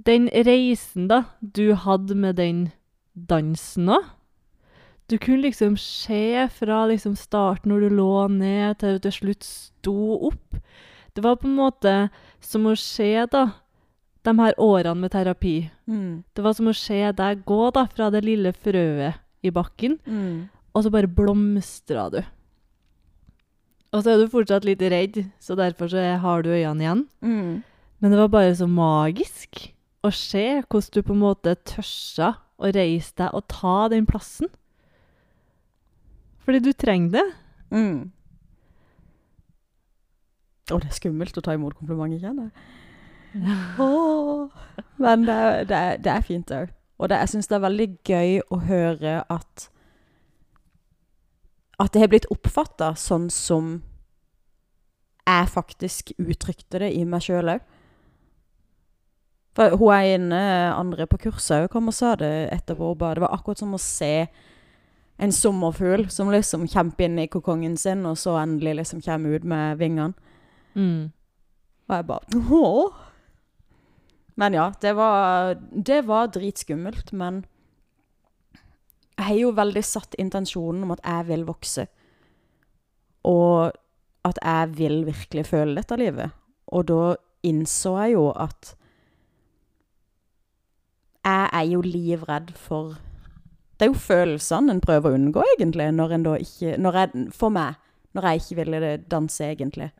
Den 0.04 0.26
reisen 0.28 1.06
da 1.08 1.22
du 1.40 1.74
hadde 1.78 2.16
med 2.18 2.36
den 2.40 2.64
dansen 3.14 3.86
òg 3.94 4.04
Du 5.08 5.18
kunne 5.18 5.44
liksom 5.44 5.76
se 5.78 6.48
fra 6.56 6.80
liksom 6.90 7.14
starten 7.16 7.70
når 7.70 7.84
du 7.88 7.96
lå 8.00 8.28
ned, 8.32 8.78
til 8.80 8.96
du 8.96 9.04
til 9.04 9.12
slutt 9.12 9.44
sto 9.44 9.94
opp. 10.30 10.56
Det 11.14 11.22
var 11.22 11.36
på 11.36 11.46
en 11.46 11.56
måte 11.60 11.92
som 12.40 12.64
å 12.66 12.72
se 12.80 13.12
da 13.30 13.44
de 14.24 14.32
her 14.40 14.54
årene 14.58 14.96
med 15.04 15.12
terapi. 15.12 15.68
Mm. 15.86 16.24
Det 16.34 16.42
var 16.42 16.54
som 16.56 16.70
å 16.72 16.74
se 16.74 17.02
deg 17.12 17.44
gå 17.44 17.70
da 17.76 17.84
fra 17.92 18.08
det 18.10 18.24
lille 18.24 18.52
frøet 18.56 19.20
i 19.44 19.50
bakken, 19.52 19.98
Mm. 20.08 20.48
og 20.74 20.82
så 20.82 20.90
bare 20.90 21.06
blomstra 21.06 22.10
du. 22.10 22.22
Og 23.94 24.02
så 24.02 24.10
er 24.14 24.18
du 24.24 24.30
fortsatt 24.32 24.64
litt 24.66 24.80
redd, 24.90 25.20
så 25.38 25.54
derfor 25.58 25.86
så 25.92 26.02
har 26.18 26.42
du 26.42 26.50
øynene 26.50 26.82
igjen. 26.82 27.02
Mm. 27.22 27.52
Men 28.02 28.10
det 28.12 28.18
var 28.18 28.32
bare 28.32 28.54
så 28.58 28.66
magisk 28.66 29.68
å 30.04 30.10
se 30.12 30.42
hvordan 30.66 30.90
du 30.96 31.00
på 31.06 31.14
en 31.14 31.22
måte 31.22 31.54
tørsa 31.70 32.32
å 32.58 32.70
reise 32.74 33.14
deg 33.22 33.30
og 33.38 33.46
ta 33.52 33.76
den 33.92 34.06
plassen. 34.08 34.50
Fordi 36.44 36.60
du 36.66 36.72
trenger 36.76 37.14
det. 37.14 37.24
Mm. 37.72 38.00
Å, 40.72 40.78
det 40.80 40.88
er 40.90 40.96
skummelt 40.98 41.38
å 41.38 41.44
ta 41.44 41.54
imot 41.56 41.76
komplimenter, 41.78 42.20
kjenner 42.24 42.50
jeg. 42.50 42.54
Men 45.04 45.24
det, 45.26 45.34
er- 45.34 45.64
det, 45.68 45.76
er- 45.78 46.02
det 46.04 46.12
er 46.12 46.26
fint 46.26 46.52
òg. 46.54 46.72
Og 46.98 47.10
det, 47.10 47.16
jeg 47.24 47.32
syns 47.34 47.48
det 47.50 47.56
er 47.58 47.64
veldig 47.64 47.88
gøy 48.06 48.36
å 48.54 48.58
høre 48.68 49.14
at 49.34 49.68
At 51.78 51.92
det 51.92 52.04
har 52.04 52.10
blitt 52.12 52.30
oppfatta 52.30 52.92
sånn 52.98 53.28
som 53.32 53.76
jeg 55.24 55.48
faktisk 55.50 56.12
uttrykte 56.20 56.82
det 56.82 56.92
i 56.94 57.04
meg 57.08 57.24
sjøl 57.24 57.54
òg. 57.56 57.62
For 59.54 59.76
hun 59.78 59.92
er 59.94 60.16
inne, 60.16 60.40
andre 60.74 61.06
på 61.06 61.20
kurset 61.28 61.64
òg, 61.64 61.70
kom 61.72 61.88
og 61.90 61.96
sa 61.96 62.14
det 62.18 62.50
etterpå. 62.54 62.94
bare, 62.98 63.14
Det 63.14 63.22
var 63.22 63.34
akkurat 63.34 63.58
som 63.58 63.74
å 63.74 63.78
se 63.80 64.26
en 65.16 65.32
sommerfugl 65.32 66.08
som 66.10 66.30
liksom 66.30 66.66
kjemper 66.66 67.06
inn 67.06 67.18
i 67.22 67.30
kokongen 67.30 67.76
sin, 67.78 68.04
og 68.06 68.18
så 68.18 68.34
endelig 68.40 68.74
liksom 68.80 69.00
kommer 69.00 69.36
ut 69.36 69.44
med 69.44 69.78
vingene. 69.78 70.14
Mm. 70.74 71.12
Og 71.88 71.96
jeg 71.96 72.06
bare 72.06 72.42
Åh! 72.50 73.02
Men 74.36 74.54
ja, 74.54 74.72
det 74.82 74.96
var, 74.96 75.54
det 75.70 76.00
var 76.08 76.32
dritskummelt, 76.34 77.12
men 77.12 77.44
jeg 79.14 79.26
har 79.26 79.38
jo 79.38 79.52
veldig 79.54 79.82
satt 79.86 80.16
intensjonen 80.18 80.86
om 80.86 80.94
at 80.94 81.02
jeg 81.04 81.26
vil 81.28 81.44
vokse. 81.46 81.86
Og 83.30 83.72
at 84.24 84.40
jeg 84.40 84.72
vil 84.78 85.04
virkelig 85.06 85.46
føle 85.46 85.76
dette 85.78 85.98
livet. 86.00 86.34
Og 86.74 86.86
da 86.88 87.14
innså 87.46 87.94
jeg 88.02 88.16
jo 88.16 88.30
at 88.32 88.74
jeg 91.24 91.48
er 91.52 91.66
jo 91.70 91.80
livredd 91.80 92.52
for 92.58 92.96
Det 93.74 93.86
er 93.86 93.90
jo 93.90 93.98
følelsene 93.98 94.70
en 94.70 94.80
prøver 94.80 95.10
å 95.10 95.16
unngå, 95.18 95.42
egentlig, 95.56 95.88
når 95.92 96.12
en 96.14 96.24
da 96.24 96.34
ikke 96.38 96.76
når 96.78 96.98
jeg, 97.00 97.22
For 97.34 97.50
meg, 97.50 97.74
når 98.14 98.28
jeg 98.28 98.40
ikke 98.40 98.56
ville 98.60 98.96
danse, 99.10 99.44
egentlig. 99.44 99.90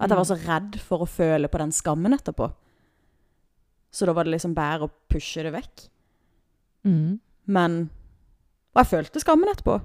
At 0.00 0.08
jeg 0.08 0.16
var 0.16 0.28
så 0.30 0.38
redd 0.40 0.78
for 0.80 1.04
å 1.04 1.08
føle 1.10 1.50
på 1.52 1.60
den 1.60 1.72
skammen 1.76 2.16
etterpå. 2.16 2.48
Så 3.92 4.06
da 4.06 4.14
var 4.16 4.24
det 4.24 4.32
liksom 4.32 4.54
bare 4.56 4.86
å 4.86 4.92
pushe 5.12 5.44
det 5.44 5.52
vekk. 5.52 5.84
Mm. 6.88 7.20
Men 7.52 7.90
Og 8.74 8.82
jeg 8.82 8.90
følte 8.92 9.22
skammen 9.22 9.50
etterpå. 9.50 9.80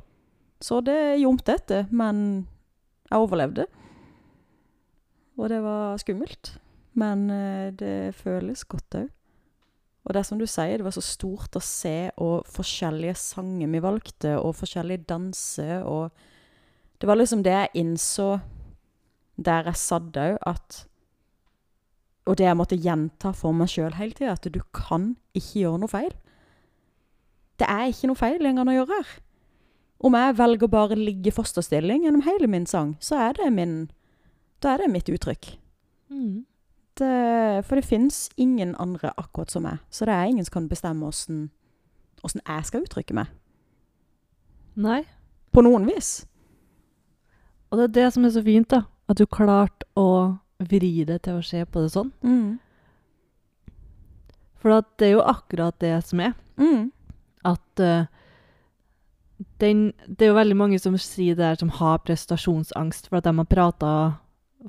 Så 0.62 0.80
det 0.86 1.18
jomte 1.22 1.56
etter, 1.58 1.88
men 1.92 2.46
jeg 3.10 3.20
overlevde. 3.20 3.66
Og 5.36 5.50
det 5.52 5.60
var 5.66 5.98
skummelt. 6.02 6.56
Men 6.96 7.30
eh, 7.30 7.74
det 7.76 8.16
føles 8.16 8.64
godt 8.72 9.02
òg. 9.02 9.10
Og 10.06 10.14
det 10.14 10.22
er 10.22 10.28
som 10.28 10.38
du 10.40 10.46
sier, 10.46 10.78
det 10.78 10.86
var 10.86 10.94
så 10.94 11.02
stort 11.02 11.58
å 11.58 11.62
se, 11.66 12.12
og 12.22 12.46
forskjellige 12.54 13.16
sanger 13.18 13.72
vi 13.74 13.82
valgte, 13.82 14.36
og 14.38 14.56
forskjellige 14.60 15.06
danser, 15.10 15.84
og 15.84 16.12
Det 16.96 17.08
var 17.10 17.18
liksom 17.18 17.42
det 17.44 17.52
jeg 17.52 17.70
innså 17.76 18.40
der 19.36 19.66
jeg 19.68 19.76
satt 19.76 20.16
òg, 20.16 20.38
at 20.42 20.88
Og 22.26 22.38
det 22.38 22.46
jeg 22.46 22.58
måtte 22.58 22.78
gjenta 22.80 23.34
for 23.34 23.54
meg 23.54 23.68
sjøl 23.70 23.94
hele 23.94 24.14
tida, 24.14 24.32
at 24.32 24.48
du 24.50 24.62
kan 24.74 25.16
ikke 25.34 25.60
gjøre 25.60 25.80
noe 25.80 25.92
feil. 25.92 26.14
Det 27.60 27.68
er 27.72 27.92
ikke 27.92 28.10
noe 28.10 28.20
feil 28.20 28.46
engang 28.46 28.72
å 28.72 28.76
gjøre 28.76 28.98
her. 28.98 29.14
Om 30.06 30.18
jeg 30.20 30.38
velger 30.38 30.72
bare 30.72 30.98
ligge 31.00 31.32
i 31.32 31.36
fosterstilling 31.36 32.04
gjennom 32.04 32.26
hele 32.26 32.50
min 32.52 32.66
sang, 32.68 32.98
så 33.00 33.20
er 33.30 33.38
det 33.40 33.54
min 33.56 33.78
er 34.66 34.82
det 34.82 34.90
mitt 34.90 35.10
uttrykk. 35.10 35.52
Mm. 36.10 36.46
Det, 36.98 37.66
for 37.68 37.76
det 37.76 37.86
fins 37.86 38.30
ingen 38.38 38.76
andre 38.80 39.12
akkurat 39.18 39.52
som 39.52 39.66
meg. 39.68 39.82
Så 39.90 40.08
det 40.08 40.16
er 40.16 40.32
ingen 40.32 40.46
som 40.46 40.60
kan 40.60 40.70
bestemme 40.72 41.06
åssen 41.06 41.52
jeg 42.26 42.66
skal 42.66 42.86
uttrykke 42.86 43.14
meg. 43.14 43.30
Nei. 44.76 45.04
På 45.54 45.62
noen 45.62 45.86
vis. 45.86 46.26
Og 47.70 47.78
det 47.78 47.84
er 47.84 47.96
det 48.00 48.08
som 48.16 48.26
er 48.26 48.34
så 48.34 48.42
fint, 48.44 48.70
da. 48.72 48.86
At 49.06 49.20
du 49.20 49.28
klarte 49.30 49.86
å 49.94 50.40
vri 50.58 51.04
det 51.06 51.22
til 51.28 51.38
å 51.38 51.46
se 51.46 51.62
på 51.66 51.84
det 51.84 51.92
sånn. 51.94 52.12
Mm. 52.26 52.58
For 54.64 54.80
at 54.80 54.88
det 54.98 55.12
er 55.12 55.18
jo 55.20 55.28
akkurat 55.28 55.78
det 55.84 55.94
som 56.08 56.24
er. 56.26 56.34
Mm. 56.58 56.90
At 57.46 57.80
uh, 57.80 58.06
den 59.60 59.92
Det 60.08 60.26
er 60.26 60.32
jo 60.32 60.38
veldig 60.38 60.56
mange 60.58 60.80
som 60.80 60.96
sier 61.02 61.36
det 61.36 61.44
her, 61.46 61.58
som 61.60 61.70
har 61.80 62.00
prestasjonsangst 62.08 63.10
for 63.10 63.20
at 63.20 63.28
de 63.28 63.34
har 63.36 63.50
prata 63.52 63.90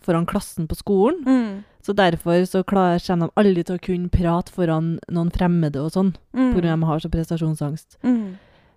foran 0.05 0.27
klassen 0.29 0.67
på 0.69 0.77
skolen. 0.77 1.23
Mm. 1.25 1.65
Så 1.87 1.95
derfor 1.97 2.43
så 2.51 2.65
klarer, 2.67 2.99
kommer 3.01 3.31
de 3.31 3.39
aldri 3.41 3.63
til 3.65 3.77
å 3.79 3.85
kunne 3.87 4.11
prate 4.13 4.53
foran 4.53 4.99
noen 5.09 5.31
fremmede 5.33 5.77
og 5.81 5.93
sånn, 5.95 6.15
Mm. 6.35 6.53
pga. 6.53 6.61
de 6.77 6.85
har 6.85 6.99
så 7.01 7.09
prestasjonsangst. 7.09 7.97
Mm. 8.03 8.37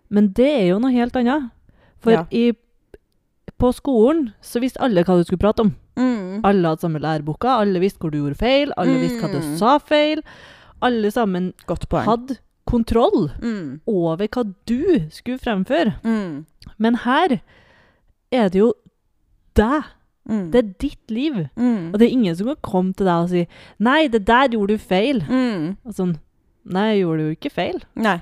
Men 0.09 0.27
det 0.33 0.47
er 0.47 0.67
jo 0.69 0.79
noe 0.79 0.91
helt 0.91 1.13
annet. 1.15 1.49
For 1.99 2.11
Ja. 2.11 2.25
i, 2.31 2.53
på 3.59 3.73
skolen 3.73 4.31
så 4.41 4.61
visste 4.61 4.79
alle 4.79 5.03
hva 5.03 5.17
du 5.17 5.23
skulle 5.25 5.39
prate 5.41 5.59
om. 5.61 5.75
Mm. 5.97 6.41
Alle 6.45 6.69
hadde 6.69 6.81
samme 6.81 7.01
læreboka, 7.01 7.59
alle 7.59 7.79
visste 7.81 7.99
hvor 7.99 8.11
du 8.11 8.19
gjorde 8.19 8.37
feil, 8.37 8.71
alle 8.77 8.99
visste 9.01 9.19
hva 9.19 9.31
du 9.33 9.39
Mm. 9.41 9.57
sa 9.57 9.77
feil. 9.79 10.21
Alle 10.81 11.11
sammen 11.11 11.53
hadde 12.05 12.37
kontroll 12.65 13.29
Mm. 13.41 13.81
over 13.87 14.27
hva 14.27 14.43
du 14.67 15.07
skulle 15.09 15.39
fremføre. 15.39 15.95
Mm. 16.03 16.45
Men 16.77 16.95
her 16.95 17.39
er 18.31 18.49
det 18.49 18.59
jo 18.59 18.73
deg. 19.55 19.83
Mm. 20.29 20.51
Det 20.51 20.59
er 20.59 20.73
ditt 20.81 21.11
liv. 21.11 21.47
mm. 21.57 21.93
Og 21.93 21.99
det 21.99 22.07
er 22.07 22.11
ingen 22.11 22.35
som 22.35 22.47
kan 22.47 22.55
komme 22.61 22.93
til 22.93 23.05
deg 23.05 23.15
og 23.23 23.29
si 23.29 23.47
'Nei, 23.79 24.07
det 24.07 24.27
der 24.27 24.47
gjorde 24.49 24.73
du 24.73 24.77
feil'. 24.77 25.23
Mm. 25.29 25.77
Og 25.85 25.93
sånn 25.93 26.17
Nei, 26.65 26.83
jeg 26.93 26.99
gjorde 27.01 27.23
jo 27.23 27.29
ikke 27.35 27.49
feil. 27.51 27.83
Nei. 27.95 28.19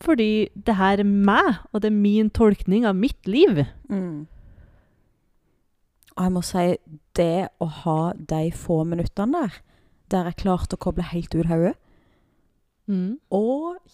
Fordi 0.00 0.48
det 0.66 0.74
her 0.76 0.98
er 0.98 1.04
meg, 1.04 1.54
og 1.72 1.82
det 1.82 1.88
er 1.90 1.96
min 1.96 2.30
tolkning 2.30 2.84
av 2.84 2.94
mitt 2.96 3.26
liv. 3.26 3.64
Mm. 3.88 4.26
Og 6.16 6.24
jeg 6.24 6.32
må 6.32 6.42
si, 6.42 6.76
det 7.16 7.48
å 7.60 7.66
ha 7.66 8.12
de 8.12 8.50
få 8.52 8.84
minuttene 8.84 9.32
der, 9.32 9.60
der 10.10 10.24
jeg 10.30 10.36
klarte 10.36 10.76
å 10.76 10.82
koble 10.82 11.02
helt 11.02 11.34
ut 11.34 11.46
hodet 11.46 11.74
Mm. 12.90 13.20
Å, 13.30 13.44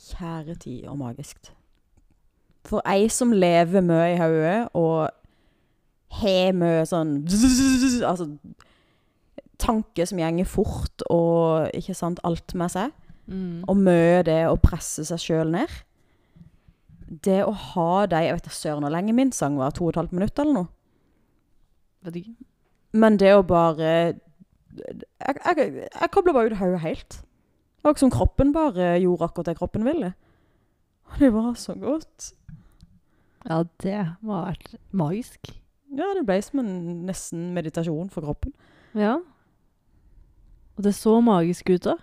kjære 0.09 0.57
tid 0.63 0.87
og 0.89 0.99
magisk. 1.03 1.51
For 2.67 2.83
ei 2.89 3.07
som 3.13 3.35
lever 3.35 3.85
mye 3.85 4.15
i 4.15 4.21
hodet, 4.21 4.61
og 4.75 5.11
har 6.21 6.55
mye 6.57 6.85
sånn 6.89 7.19
Altså 8.11 8.31
tanker 9.61 10.09
som 10.09 10.21
gjenger 10.21 10.49
fort, 10.49 11.05
og 11.13 11.69
ikke 11.77 11.97
sant, 11.97 12.21
alt 12.29 12.55
med 12.59 12.73
seg. 12.73 12.95
Mm. 13.27 13.65
Og 13.67 13.79
mye 13.81 14.23
det 14.27 14.43
å 14.49 14.59
presse 14.61 15.05
seg 15.09 15.23
sjøl 15.23 15.53
ned. 15.55 15.73
Det 17.07 17.39
å 17.47 17.53
ha 17.55 18.07
de 18.11 18.19
Jeg 18.25 18.35
vet 18.35 18.49
ikke 18.49 18.57
søren 18.57 18.83
hvor 18.83 18.93
lenge 18.95 19.15
min 19.15 19.33
sang 19.35 19.59
var. 19.61 19.75
To 19.77 19.87
og 19.87 19.95
et 19.95 20.01
halvt 20.01 20.17
minutt 20.17 20.43
eller 20.43 20.59
noe. 20.61 20.71
Vet 22.07 22.21
ikke. 22.23 22.35
Men 22.97 23.19
det 23.21 23.33
å 23.35 23.45
bare 23.47 23.91
Jeg, 24.77 25.37
jeg, 25.37 25.71
jeg 25.87 26.11
kobler 26.13 26.35
bare 26.37 26.51
ut 26.53 26.59
hodet 26.61 26.83
helt. 26.85 27.21
Det 27.87 27.93
var 27.93 27.95
ikke 27.95 28.03
som 28.03 28.11
kroppen 28.11 28.49
bare 28.51 28.87
gjorde 28.99 29.27
akkurat 29.29 29.47
det 29.47 29.61
kroppen 29.61 29.85
ville. 29.87 30.09
Og 31.07 31.21
det 31.23 31.29
var 31.31 31.53
så 31.55 31.77
godt. 31.79 32.33
Ja, 33.47 33.61
det 33.79 34.01
må 34.27 34.41
ha 34.41 34.49
vært 34.49 34.73
magisk. 34.91 35.53
Ja, 35.95 36.09
det 36.19 36.25
ble 36.27 36.41
som 36.43 36.65
en 36.65 36.73
nesten 37.07 37.53
meditasjon 37.55 38.11
for 38.11 38.27
kroppen. 38.27 38.57
Ja. 38.91 39.21
Og 40.75 40.83
det 40.83 40.97
så 40.99 41.15
magisk 41.23 41.71
ut 41.71 41.87
da. 41.87 41.95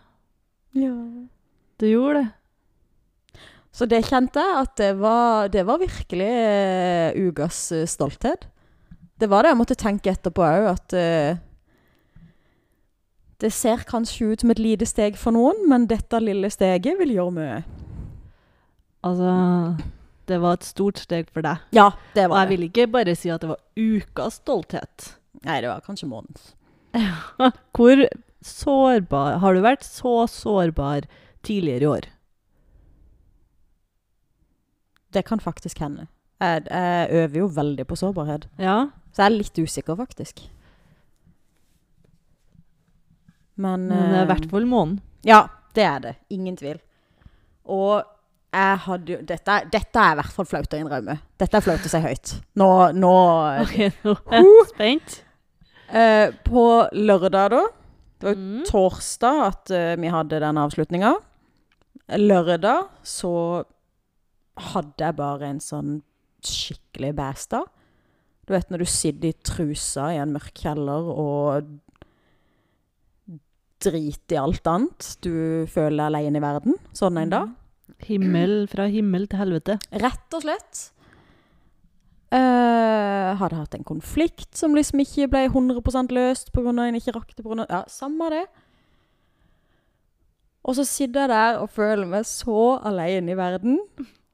Ja. 0.71 0.95
Det 1.75 1.91
gjorde 1.91 2.21
det. 2.21 3.43
Så 3.75 3.83
det 3.91 4.05
kjente 4.07 4.39
jeg 4.39 4.63
at 4.63 4.75
det 4.79 4.91
var, 5.03 5.51
det 5.51 5.65
var 5.67 5.83
virkelig 5.83 6.31
uh, 6.31 7.27
ukas 7.27 7.59
eh, 7.75 7.89
stolthet. 7.91 8.47
Det 9.19 9.27
var 9.27 9.43
det 9.43 9.51
jeg 9.51 9.59
måtte 9.65 9.83
tenke 9.83 10.15
etterpå 10.15 10.47
òg, 10.47 10.77
at 10.77 10.95
eh, 10.95 11.43
Det 13.41 13.49
ser 13.53 13.77
kanskje 13.89 14.31
ut 14.33 14.41
som 14.43 14.51
et 14.53 14.59
lite 14.61 14.85
steg 14.87 15.17
for 15.19 15.31
noen, 15.35 15.63
men 15.69 15.87
dette 15.89 16.19
lille 16.21 16.49
steget 16.53 16.97
vil 16.99 17.11
gjøre 17.15 17.33
mye. 17.35 17.63
Altså 19.03 19.77
Det 20.27 20.37
var 20.39 20.53
et 20.53 20.63
stort 20.63 20.97
steg 21.03 21.27
for 21.33 21.41
deg. 21.43 21.57
Ja, 21.75 21.89
det 22.15 22.29
var 22.29 22.37
Og 22.37 22.41
jeg 22.43 22.49
vil 22.53 22.67
ikke 22.69 22.85
bare 22.93 23.15
si 23.19 23.29
at 23.33 23.41
det 23.43 23.49
var 23.49 23.59
ukas 23.75 24.37
stolthet. 24.39 25.09
Nei, 25.43 25.57
det 25.61 25.67
var 25.67 25.81
kanskje 25.83 26.07
månedens. 26.07 26.53
Hvor 27.75 28.05
sårbar 28.43 29.39
Har 29.41 29.53
du 29.57 29.61
vært 29.65 29.83
så 29.83 30.27
sårbar 30.29 31.07
tidligere 31.43 31.81
i 31.83 31.91
år? 31.97 32.07
Det 35.13 35.25
kan 35.27 35.39
faktisk 35.43 35.79
hende. 35.83 36.07
Jeg, 36.41 36.63
jeg 36.69 37.09
øver 37.11 37.37
jo 37.39 37.45
veldig 37.55 37.85
på 37.87 37.95
sårbarhet, 37.95 38.47
Ja. 38.59 38.87
så 39.13 39.21
jeg 39.21 39.25
er 39.25 39.35
litt 39.37 39.59
usikker, 39.59 39.95
faktisk. 39.95 40.47
Men, 43.55 43.87
Men 43.87 43.99
det 44.09 44.15
er 44.15 44.17
i 44.17 44.23
eh, 44.23 44.29
hvert 44.31 44.49
fall 44.51 44.65
månen. 44.69 44.97
Ja, 45.27 45.43
det 45.77 45.83
er 45.85 45.99
det. 46.03 46.15
Ingen 46.33 46.55
tvil. 46.57 46.79
Og 47.69 48.01
jeg 48.53 48.77
hadde 48.85 49.13
jo 49.15 49.19
Dette, 49.25 49.59
dette 49.73 50.01
er 50.01 50.13
i 50.13 50.17
hvert 50.19 50.33
fall 50.35 50.45
flaut 50.49 50.73
å 50.75 50.79
innrømme. 50.81 51.15
Dette 51.41 51.57
er 51.57 51.65
flaut 51.65 51.85
å 51.85 51.91
si 51.91 52.01
høyt. 52.03 52.33
Nå, 52.59 52.69
nå 52.97 53.13
okay, 53.63 53.91
nå 54.05 54.15
er 54.29 54.43
jeg 54.43 54.65
spent. 54.73 55.19
Uh, 55.93 56.27
På 56.45 56.65
lørdag, 56.93 57.53
da. 57.53 57.63
Det 58.23 58.29
var 58.29 58.39
Mm. 58.39 58.63
torsdag 58.69 59.39
at 59.47 59.71
uh, 59.75 59.93
vi 59.99 60.07
hadde 60.13 60.39
den 60.39 60.57
avslutninga. 60.61 61.13
Lørdag 62.17 62.87
så 63.03 63.63
hadde 64.73 65.01
jeg 65.07 65.15
bare 65.17 65.49
en 65.49 65.59
sånn 65.63 65.95
skikkelig 66.45 67.13
bæsdag. 67.17 67.65
Du 68.47 68.53
vet 68.53 68.69
når 68.71 68.83
du 68.83 68.89
sitter 68.91 69.29
i 69.31 69.35
trusa 69.45 70.09
i 70.13 70.19
en 70.21 70.33
mørk 70.35 70.53
kjeller 70.59 71.09
og 71.13 71.67
driter 73.83 74.35
i 74.37 74.41
alt 74.41 74.67
annet. 74.69 75.09
Du 75.23 75.65
føler 75.71 76.07
alene 76.07 76.39
i 76.39 76.43
verden. 76.43 76.77
Sånn 76.95 77.19
en 77.21 77.31
dag. 77.33 77.51
Himmel 78.07 78.65
fra 78.71 78.87
himmel 78.91 79.27
til 79.31 79.39
helvete. 79.43 79.77
Rett 80.03 80.35
og 80.37 80.43
slett. 80.45 80.89
Uh, 82.33 83.35
hadde 83.37 83.59
hatt 83.59 83.75
en 83.77 83.85
konflikt 83.85 84.55
som 84.57 84.73
liksom 84.73 85.03
ikke 85.03 85.27
ble 85.29 85.43
100% 85.51 86.09
løst 86.15 86.49
pga. 86.55 86.71
en 86.73 86.95
ikke 86.97 87.13
rakk 87.13 87.35
det. 87.37 87.45
av- 87.45 87.67
Ja, 87.69 87.83
samme 87.87 88.29
det. 88.33 88.45
Og 90.65 90.75
så 90.75 90.85
sitter 90.87 91.21
jeg 91.27 91.29
der 91.29 91.59
og 91.61 91.69
føler 91.69 92.07
meg 92.07 92.23
så 92.25 92.79
alene 92.83 93.31
i 93.31 93.37
verden. 93.37 93.79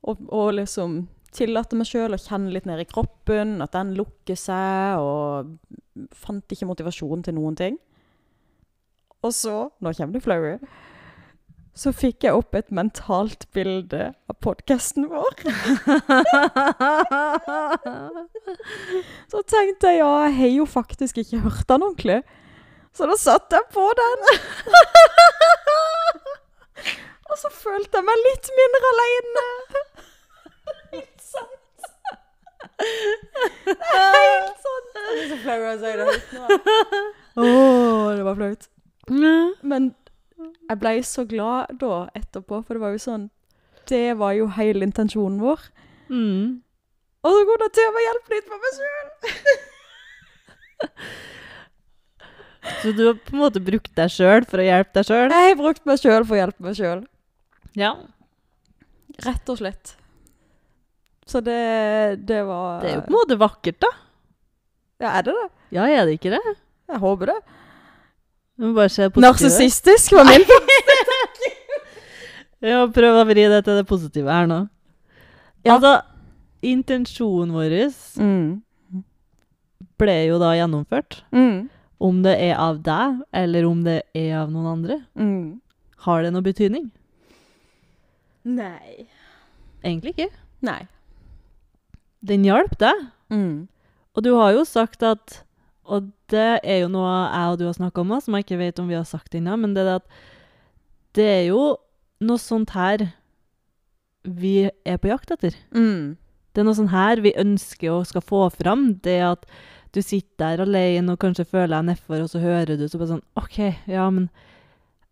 Og, 0.04 0.18
og 0.32 0.54
liksom 0.54 1.08
tillater 1.36 1.76
meg 1.78 1.88
sjøl 1.90 2.14
å 2.16 2.22
kjenne 2.22 2.54
litt 2.54 2.66
ned 2.66 2.80
i 2.80 2.86
kroppen, 2.90 3.62
at 3.62 3.74
den 3.76 3.96
lukker 3.98 4.38
seg, 4.38 4.98
og 4.98 5.52
fant 6.16 6.46
ikke 6.56 6.66
motivasjon 6.70 7.24
til 7.26 7.36
noen 7.38 7.58
ting. 7.60 7.78
Og 9.26 9.34
så, 9.36 9.56
nå 9.84 9.92
kommer 9.98 10.16
det 10.16 10.24
flaue, 10.24 10.54
så 11.80 11.92
fikk 11.96 12.26
jeg 12.26 12.36
opp 12.36 12.56
et 12.60 12.72
mentalt 12.76 13.46
bilde 13.56 14.10
av 14.32 14.36
podkasten 14.44 15.06
vår. 15.12 15.36
Så 19.32 19.44
tenkte 19.48 19.92
jeg 19.94 20.02
ja, 20.02 20.10
jeg 20.26 20.36
har 20.40 20.52
jo 20.58 20.66
faktisk 20.68 21.22
ikke 21.22 21.40
hørt 21.46 21.68
den 21.70 21.86
ordentlig. 21.86 22.20
Så 22.96 23.08
da 23.08 23.16
satte 23.20 23.60
jeg 23.60 23.68
på 23.76 23.86
den. 24.00 24.26
Og 27.30 27.38
så 27.38 27.52
følte 27.54 28.00
jeg 28.00 28.08
meg 28.08 28.24
litt 28.26 28.50
mindre 28.58 28.92
alene. 28.96 29.46
Helt 30.96 31.22
sant. 31.24 31.88
Det 33.70 33.76
er 33.78 34.18
helt 34.18 34.60
sant. 34.66 34.92
Jeg 35.00 35.22
er 35.22 35.30
så 35.30 35.38
flau 35.46 35.60
av 35.60 35.70
å 35.70 35.78
si 35.80 35.92
det 36.00 36.06
høyt 36.10 36.30
nå. 36.36 36.44
Åh, 37.40 38.08
det 38.18 38.26
var 38.26 38.36
flaut. 38.40 38.64
Men 39.10 39.92
jeg 40.70 40.80
ble 40.80 40.94
så 41.06 41.26
glad 41.28 41.74
da 41.82 42.08
etterpå, 42.16 42.62
for 42.64 42.78
det 42.78 42.84
var 42.84 42.96
jo 42.96 43.02
sånn 43.04 43.30
Det 43.90 44.14
var 44.20 44.36
jo 44.38 44.48
hele 44.54 44.86
intensjonen 44.86 45.40
vår. 45.42 45.64
Mm. 46.14 46.62
Og 47.26 47.36
så 47.36 47.42
går 47.50 47.64
det 47.64 47.70
til 47.76 47.88
å 47.90 47.96
være 47.96 48.06
hjelpe 48.06 48.36
litt 48.36 48.48
for 48.52 48.60
meg 48.64 48.72
sjøl. 48.78 49.10
Så 52.82 52.92
du 52.96 53.06
har 53.08 53.16
på 53.18 53.34
en 53.34 53.42
måte 53.42 53.62
brukt 53.64 53.92
deg 53.98 54.12
sjøl 54.14 54.46
for 54.48 54.62
å 54.62 54.66
hjelpe 54.68 54.94
deg 55.00 55.08
sjøl? 55.08 55.34
Jeg 55.34 55.48
har 55.50 55.58
brukt 55.60 55.86
meg 55.90 56.02
sjøl 56.02 56.26
for 56.28 56.36
å 56.36 56.40
hjelpe 56.42 56.66
meg 56.68 56.78
sjøl. 56.78 57.02
Ja. 57.80 57.94
Rett 59.26 59.52
og 59.52 59.60
slett. 59.60 59.96
Så 61.30 61.42
det, 61.46 61.60
det 62.26 62.42
var 62.48 62.82
Det 62.84 62.90
er 62.92 62.96
jo 62.98 63.06
på 63.06 63.12
en 63.14 63.18
måte 63.20 63.38
vakkert, 63.40 63.80
da. 63.84 63.92
Ja, 65.00 65.14
er 65.14 65.28
det 65.28 65.36
det? 65.38 65.48
Ja, 65.76 65.86
er 65.88 66.08
det 66.08 66.18
ikke 66.18 66.34
det? 66.34 66.42
Jeg 66.90 67.02
håper 67.04 67.26
det. 67.32 67.38
Du 67.38 67.38
må 67.38 67.38
bare 67.38 67.38
se 67.38 67.38
det 67.38 67.48
positive. 67.48 68.49
Narsissistisk 68.60 70.18
var 70.18 70.28
min. 70.28 70.46
Ja, 72.60 72.84
prøv 72.92 73.16
å 73.22 73.24
vri 73.24 73.46
det 73.48 73.62
til 73.64 73.78
det 73.80 73.86
positive 73.88 74.34
her 74.36 74.48
nå. 74.50 74.66
Ja. 75.64 75.78
Altså, 75.78 75.94
intensjonen 76.60 77.54
vår 77.56 77.76
mm. 78.20 79.04
ble 80.02 80.16
jo 80.28 80.40
da 80.42 80.50
gjennomført. 80.58 81.22
Mm. 81.32 81.70
Om 82.04 82.20
det 82.26 82.36
er 82.50 82.60
av 82.60 82.82
deg, 82.84 83.22
eller 83.36 83.68
om 83.68 83.80
det 83.88 84.02
er 84.12 84.42
av 84.42 84.52
noen 84.52 84.68
andre. 84.74 85.00
Mm. 85.16 85.62
Har 86.04 86.24
det 86.24 86.34
noe 86.36 86.44
betydning? 86.44 86.90
Nei. 88.44 89.08
Egentlig 89.84 90.18
ikke. 90.18 90.30
Nei. 90.68 90.82
Den 92.20 92.44
hjalp 92.48 92.76
deg. 92.80 93.08
Mm. 93.32 93.70
Og 94.16 94.26
du 94.26 94.34
har 94.36 94.52
jo 94.58 94.68
sagt 94.68 95.04
at 95.08 95.42
Og 95.90 96.10
det 96.30 96.60
er 96.62 96.84
jo 96.84 96.90
noe 96.94 97.10
jeg 97.10 97.54
og 97.54 97.60
du 97.60 97.66
har 97.66 97.78
snakka 97.78 98.04
om, 98.04 98.16
som 98.22 98.36
jeg 98.38 98.46
ikke 98.46 98.62
vet 98.62 98.82
om 98.82 98.90
vi 98.92 98.98
har 98.98 99.08
sagt 99.10 99.36
ennå, 99.38 99.58
men 99.58 99.74
det 99.74 99.84
er 99.84 99.90
det 99.90 100.02
at 100.02 100.20
det 101.18 101.26
er 101.26 101.46
jo 101.50 101.64
noe 102.22 102.42
sånt 102.42 102.76
her 102.76 103.08
vi 104.24 104.70
er 104.70 105.00
på 105.02 105.10
jakt 105.10 105.32
etter. 105.34 105.56
Mm. 105.74 106.20
Det 106.54 106.62
er 106.62 106.68
noe 106.68 106.78
sånt 106.78 106.94
her 106.94 107.22
vi 107.24 107.34
ønsker 107.40 107.94
å 107.94 108.06
skal 108.08 108.24
få 108.26 108.46
fram. 108.54 108.92
Det 109.02 109.18
at 109.26 109.46
du 109.96 110.02
sitter 110.06 110.58
der 110.58 110.66
alene 110.66 111.16
og 111.16 111.22
kanskje 111.22 111.48
føler 111.50 111.80
deg 111.80 111.88
nedfor, 111.90 112.22
og 112.22 112.30
så 112.30 112.42
hører 112.44 112.78
du 112.78 112.86
så 112.88 113.00
bare 113.00 113.16
sånn 113.16 113.26
OK, 113.40 113.60
ja, 113.90 114.06
men 114.14 114.30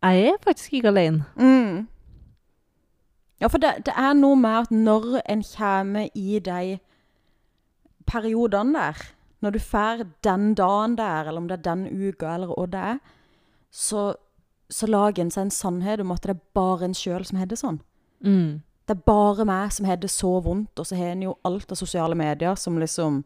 jeg 0.03 0.27
er 0.29 0.41
faktisk 0.43 0.77
ikke 0.77 0.91
alene. 0.93 1.25
Mm. 1.39 1.87
Ja, 3.41 3.49
for 3.49 3.61
det, 3.61 3.73
det 3.85 3.93
er 3.97 4.13
noe 4.17 4.37
med 4.37 4.65
at 4.65 4.73
når 4.73 5.21
en 5.25 5.43
kommer 5.45 6.09
i 6.13 6.39
de 6.43 6.77
periodene 8.07 8.77
der, 8.77 9.01
når 9.43 9.53
du 9.53 9.59
får 9.61 10.05
den 10.25 10.53
dagen 10.57 10.95
der, 10.97 11.27
eller 11.27 11.41
om 11.41 11.47
det 11.49 11.59
er 11.59 11.65
den 11.67 11.85
uka, 11.87 12.33
eller 12.33 12.51
hva 12.51 12.65
det 12.71 12.83
er, 12.93 12.99
så, 13.71 14.13
så 14.69 14.89
lager 14.89 15.23
en 15.23 15.33
seg 15.33 15.47
en 15.47 15.53
sannhet 15.53 16.01
om 16.01 16.13
at 16.15 16.23
det 16.25 16.33
er 16.35 16.45
bare 16.57 16.87
en 16.87 16.97
sjøl 16.97 17.25
som 17.27 17.37
har 17.37 17.49
det 17.49 17.59
sånn. 17.61 17.79
Mm. 18.25 18.61
Det 18.87 18.95
er 18.95 19.03
bare 19.05 19.45
meg 19.45 19.73
som 19.75 19.85
har 19.85 19.99
det 20.01 20.09
så 20.09 20.37
vondt, 20.43 20.79
og 20.79 20.87
så 20.87 20.97
har 20.97 21.13
en 21.13 21.25
jo 21.27 21.35
alt 21.47 21.71
av 21.71 21.79
sosiale 21.79 22.15
medier 22.17 22.55
som 22.59 22.79
liksom 22.79 23.23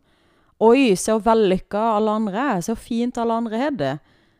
Oi, 0.62 0.94
se 0.94 1.10
hvor 1.10 1.24
vellykka 1.26 1.80
alle 1.96 2.14
andre 2.20 2.42
er. 2.52 2.60
Se 2.62 2.70
hvor 2.76 2.84
fint 2.84 3.18
alle 3.18 3.34
andre 3.34 3.58
har 3.58 3.72
det. 3.74 3.94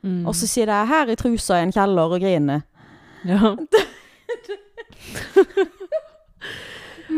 Mm. 0.06 0.28
Og 0.30 0.36
så 0.38 0.46
sier 0.46 0.70
de 0.70 0.76
her 0.86 1.10
i 1.10 1.16
trusa 1.18 1.58
i 1.58 1.64
en 1.66 1.74
kjeller 1.74 2.14
og 2.14 2.22
griner. 2.22 2.62
ja. 3.26 3.56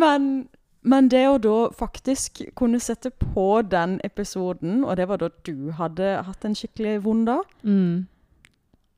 Men, 0.04 0.48
men 0.84 1.08
det 1.10 1.26
å 1.30 1.38
da 1.42 1.70
faktisk 1.72 2.42
kunne 2.56 2.80
sette 2.80 3.10
på 3.12 3.62
den 3.72 4.00
episoden, 4.04 4.84
og 4.84 4.98
det 4.98 5.08
var 5.08 5.18
da 5.18 5.30
du 5.48 5.72
hadde 5.72 6.24
hatt 6.28 6.44
en 6.46 6.56
skikkelig 6.56 6.98
vond 7.04 7.26
dag, 7.28 7.44
Mm. 7.64 8.08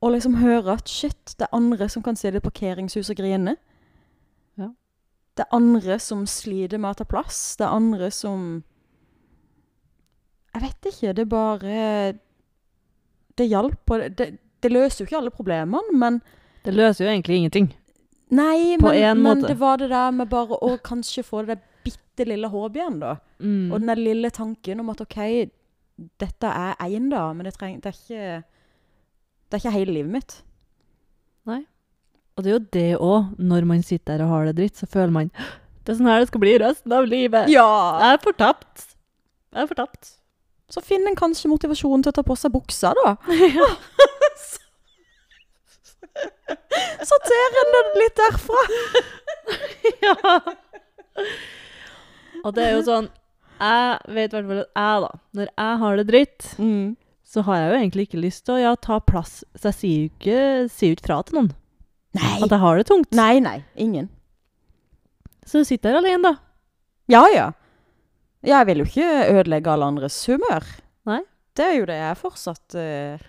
og 0.02 0.12
liksom 0.12 0.34
høre 0.42 0.72
at 0.72 0.88
shit, 0.88 1.34
det 1.38 1.46
er 1.46 1.56
andre 1.56 1.88
som 1.88 2.02
kan 2.02 2.16
se 2.16 2.28
i 2.28 2.36
et 2.36 2.42
parkeringshus 2.42 3.10
og 3.10 3.16
grine. 3.16 3.56
Ja. 4.58 4.68
Det 5.36 5.44
er 5.46 5.56
andre 5.56 5.98
som 5.98 6.26
sliter 6.26 6.78
med 6.78 6.90
å 6.90 6.98
ta 6.98 7.04
plass. 7.04 7.56
Det 7.56 7.64
er 7.66 7.76
andre 7.76 8.10
som 8.10 8.62
Jeg 10.54 10.62
vet 10.62 10.86
ikke. 10.92 11.12
Det 11.14 11.18
er 11.18 11.24
bare 11.24 12.12
Det 13.36 13.48
hjalp. 13.50 13.90
og 13.90 14.16
Det, 14.16 14.38
det 14.62 14.72
løser 14.72 15.04
jo 15.04 15.06
ikke 15.06 15.18
alle 15.18 15.30
problemene, 15.30 15.92
men 15.92 16.22
Det 16.64 16.74
løser 16.74 17.04
jo 17.04 17.10
egentlig 17.12 17.36
ingenting. 17.36 17.74
Nei, 18.30 18.76
På 18.80 18.88
men, 18.90 19.02
en 19.04 19.22
men 19.22 19.42
det 19.42 19.58
var 19.60 19.76
det 19.76 19.90
der 19.90 20.10
med 20.10 20.28
bare 20.28 20.56
å 20.60 20.78
kanskje 20.82 21.22
få 21.22 21.44
det 21.46 21.58
bitte 21.86 22.26
lille 22.28 22.50
igjen, 22.50 22.98
da. 23.02 23.16
Mm. 23.38 23.70
Og 23.70 23.80
den 23.80 23.92
der 23.92 24.00
lille 24.00 24.32
tanken 24.34 24.82
om 24.82 24.90
at 24.92 25.04
OK, 25.04 25.20
dette 26.20 26.50
er 26.50 26.74
én, 26.86 27.08
da, 27.12 27.28
men 27.32 27.48
det, 27.48 27.54
treng, 27.56 27.78
det, 27.82 27.92
er 27.92 28.02
ikke, 28.02 28.58
det 29.46 29.56
er 29.56 29.64
ikke 29.64 29.78
hele 29.78 29.96
livet 29.96 30.14
mitt. 30.18 30.36
Nei. 31.46 31.62
Og 32.36 32.44
det 32.44 32.50
er 32.50 32.56
jo 32.56 32.66
det 32.76 32.90
òg. 33.00 33.30
Når 33.38 33.68
man 33.68 33.86
sitter 33.86 34.18
der 34.18 34.26
og 34.26 34.34
har 34.34 34.50
det 34.50 34.58
dritt, 34.58 34.76
så 34.76 34.88
føler 34.90 35.14
man 35.14 35.32
det 35.86 35.92
er 35.92 35.98
sånn 36.00 36.08
her 36.10 36.18
det 36.18 36.32
skal 36.32 36.42
bli 36.42 36.56
resten 36.58 36.92
av 36.96 37.04
livet. 37.06 37.50
Ja! 37.52 37.66
Jeg 38.02 38.16
er 38.16 38.22
fortapt. 38.24 38.86
Jeg 39.54 39.60
er 39.62 39.68
fortapt. 39.70 40.08
Så 40.66 40.82
finner 40.82 41.12
en 41.12 41.18
kanskje 41.18 41.50
motivasjon 41.52 42.02
til 42.02 42.10
å 42.10 42.16
ta 42.16 42.24
på 42.26 42.34
seg 42.34 42.50
buksa, 42.56 42.90
da. 42.98 43.12
Sorterer 47.06 47.60
en 47.62 47.70
det 47.76 47.84
litt 48.00 48.18
derfra. 48.18 48.60
ja. 50.06 50.16
Og 52.44 52.54
det 52.56 52.64
er 52.66 52.72
jo 52.76 52.82
sånn 52.86 53.08
Jeg 53.60 54.14
vet 54.14 54.32
i 54.32 54.36
hvert 54.36 54.48
fall 54.50 54.60
at 54.60 54.70
jeg, 54.76 55.02
da, 55.06 55.10
når 55.38 55.50
jeg 55.52 55.78
har 55.82 55.96
det 55.96 56.06
dritt, 56.10 56.48
Mm. 56.60 56.96
så 57.24 57.42
har 57.46 57.56
jeg 57.56 57.70
jo 57.70 57.76
egentlig 57.78 58.04
ikke 58.08 58.20
lyst 58.20 58.44
til 58.46 58.54
å 58.54 58.60
ja, 58.60 58.74
ta 58.76 58.98
plass. 59.00 59.44
Så 59.56 59.70
jeg 59.70 59.78
sier 59.78 59.96
jo 60.02 60.10
ikke, 60.10 60.40
sier 60.70 60.90
jo 60.92 60.96
ikke 60.98 61.06
fra 61.08 61.22
til 61.24 61.38
noen 61.40 61.48
Nei. 62.16 62.34
at 62.42 62.50
jeg 62.50 62.60
har 62.60 62.76
det 62.76 62.86
tungt. 62.88 63.12
nei, 63.16 63.38
nei. 63.40 63.64
Ingen. 63.76 64.10
Så 65.46 65.62
du 65.62 65.64
sitter 65.68 65.90
her 65.94 65.98
alene, 66.02 66.22
da. 66.22 66.34
Ja, 67.08 67.22
ja. 67.32 67.46
Jeg 68.46 68.66
vil 68.66 68.78
jo 68.82 68.86
ikke 68.88 69.08
ødelegge 69.40 69.72
alle 69.72 69.88
andres 69.90 70.18
humør. 70.26 70.64
Nei. 71.06 71.20
Det 71.56 71.64
er 71.64 71.74
jo 71.78 71.86
det 71.88 71.96
jeg 71.96 72.16
fortsatt 72.20 72.74
uh... 72.76 73.26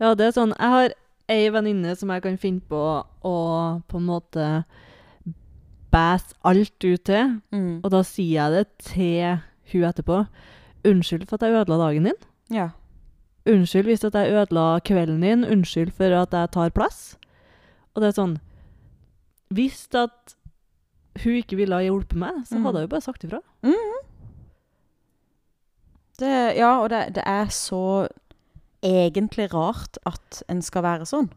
Ja, 0.00 0.14
det 0.16 0.30
er 0.30 0.32
sånn 0.32 0.54
Jeg 0.56 0.70
har 0.72 0.92
ei 1.28 1.50
venninne 1.52 1.92
som 1.98 2.08
jeg 2.10 2.22
kan 2.24 2.38
finne 2.40 2.62
på 2.66 2.78
å 3.04 3.34
på 3.86 3.98
en 4.00 4.06
måte 4.08 4.46
bæse 5.92 6.34
alt 6.44 6.84
ut 6.84 7.00
til. 7.04 7.40
mm. 7.52 7.80
Og 7.84 7.90
da 7.90 8.02
sier 8.02 8.42
jeg 8.42 8.52
det 8.52 8.78
til 8.78 9.38
hun 9.72 9.84
etterpå. 9.88 10.26
Unnskyld 10.84 11.26
for 11.28 11.36
at 11.36 11.42
jeg 11.48 11.60
ødela 11.60 11.76
dagen 11.86 12.04
din. 12.04 12.20
Ja. 12.50 12.68
Unnskyld 13.46 13.84
hvis 13.90 14.04
at 14.04 14.14
jeg 14.14 14.32
ødela 14.32 14.78
kvelden 14.84 15.20
din. 15.22 15.44
Unnskyld 15.44 15.90
for 15.92 16.04
at 16.22 16.32
jeg 16.32 16.50
tar 16.52 16.70
plass. 16.70 17.16
Og 17.94 18.02
det 18.02 18.08
er 18.08 18.20
sånn 18.22 18.36
Hvis 19.50 19.88
at 19.94 20.36
hun 21.24 21.32
ikke 21.40 21.56
ville 21.58 21.74
ha 21.74 21.82
hjulpet 21.82 22.14
meg, 22.16 22.44
så 22.46 22.54
Mhm. 22.54 22.64
hadde 22.64 22.78
jeg 22.78 22.82
jo 22.88 22.92
bare 22.94 23.00
sagt 23.00 23.24
ifra. 23.24 23.40
Mm. 23.62 23.96
Det, 26.20 26.56
ja, 26.56 26.78
og 26.82 26.90
det, 26.90 27.14
det 27.16 27.22
er 27.26 27.46
så 27.48 28.06
egentlig 28.84 29.48
rart 29.54 29.98
at 30.06 30.42
en 30.48 30.60
skal 30.62 30.82
være 30.84 31.06
sånn. 31.08 31.30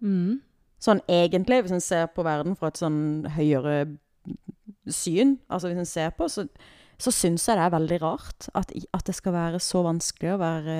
Mm. 0.00 0.40
Sånn 0.84 1.00
egentlig, 1.08 1.62
hvis 1.64 1.74
en 1.76 1.84
ser 1.84 2.08
på 2.12 2.24
verden 2.26 2.56
fra 2.58 2.68
et 2.68 2.80
sånn 2.80 3.28
høyere 3.36 3.76
syn, 4.92 5.38
altså 5.48 5.70
hvis 5.70 5.80
en 5.80 5.88
ser 5.88 6.10
på, 6.18 6.28
så 6.28 6.44
så 7.00 7.12
syns 7.14 7.46
jeg 7.48 7.58
det 7.58 7.64
er 7.64 7.74
veldig 7.74 7.98
rart 8.02 8.48
at, 8.54 8.70
at 8.94 9.06
det 9.06 9.16
skal 9.16 9.34
være 9.34 9.60
så 9.62 9.82
vanskelig 9.86 10.34
å 10.34 10.40
være 10.42 10.76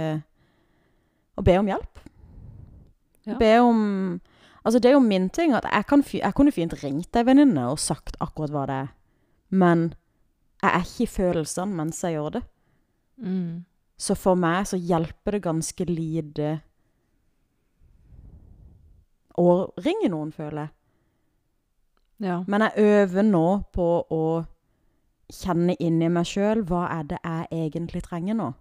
Å 1.34 1.42
be 1.42 1.56
om 1.58 1.66
hjelp. 1.66 1.98
Ja. 3.26 3.38
Be 3.40 3.52
om 3.64 3.80
Altså, 4.64 4.78
det 4.80 4.88
er 4.88 4.94
jo 4.94 5.04
min 5.04 5.26
ting 5.28 5.52
at 5.52 5.66
jeg, 5.68 5.84
kan, 5.90 6.00
jeg 6.08 6.32
kunne 6.32 6.52
fint 6.54 6.72
ringt 6.80 7.16
ei 7.18 7.24
venninne 7.26 7.66
og 7.68 7.82
sagt 7.82 8.14
akkurat 8.24 8.52
hva 8.54 8.62
det 8.70 8.76
er, 8.86 8.86
men 9.52 9.82
jeg 10.62 10.70
er 10.70 10.86
ikke 10.86 11.04
i 11.04 11.10
følelsene 11.12 11.76
mens 11.76 11.98
jeg 12.00 12.14
gjør 12.14 12.38
det. 12.38 12.42
Mm. 13.20 13.66
Så 14.00 14.16
for 14.16 14.40
meg 14.40 14.64
så 14.70 14.78
hjelper 14.80 15.36
det 15.36 15.42
ganske 15.44 15.86
lite 15.90 16.54
å 19.38 19.70
ringe 19.84 20.08
noen, 20.12 20.32
føler 20.32 20.60
jeg. 20.66 20.70
Ja. 22.28 22.44
Men 22.46 22.60
jeg 22.60 22.72
øver 22.84 23.22
nå 23.26 23.46
på 23.74 23.86
å 24.10 24.24
kjenne 25.32 25.74
inni 25.80 26.08
meg 26.12 26.26
sjøl 26.28 26.62
hva 26.68 26.84
er 27.00 27.02
det 27.10 27.18
jeg 27.24 27.48
egentlig 27.50 28.02
trenger 28.06 28.34
nå. 28.38 28.52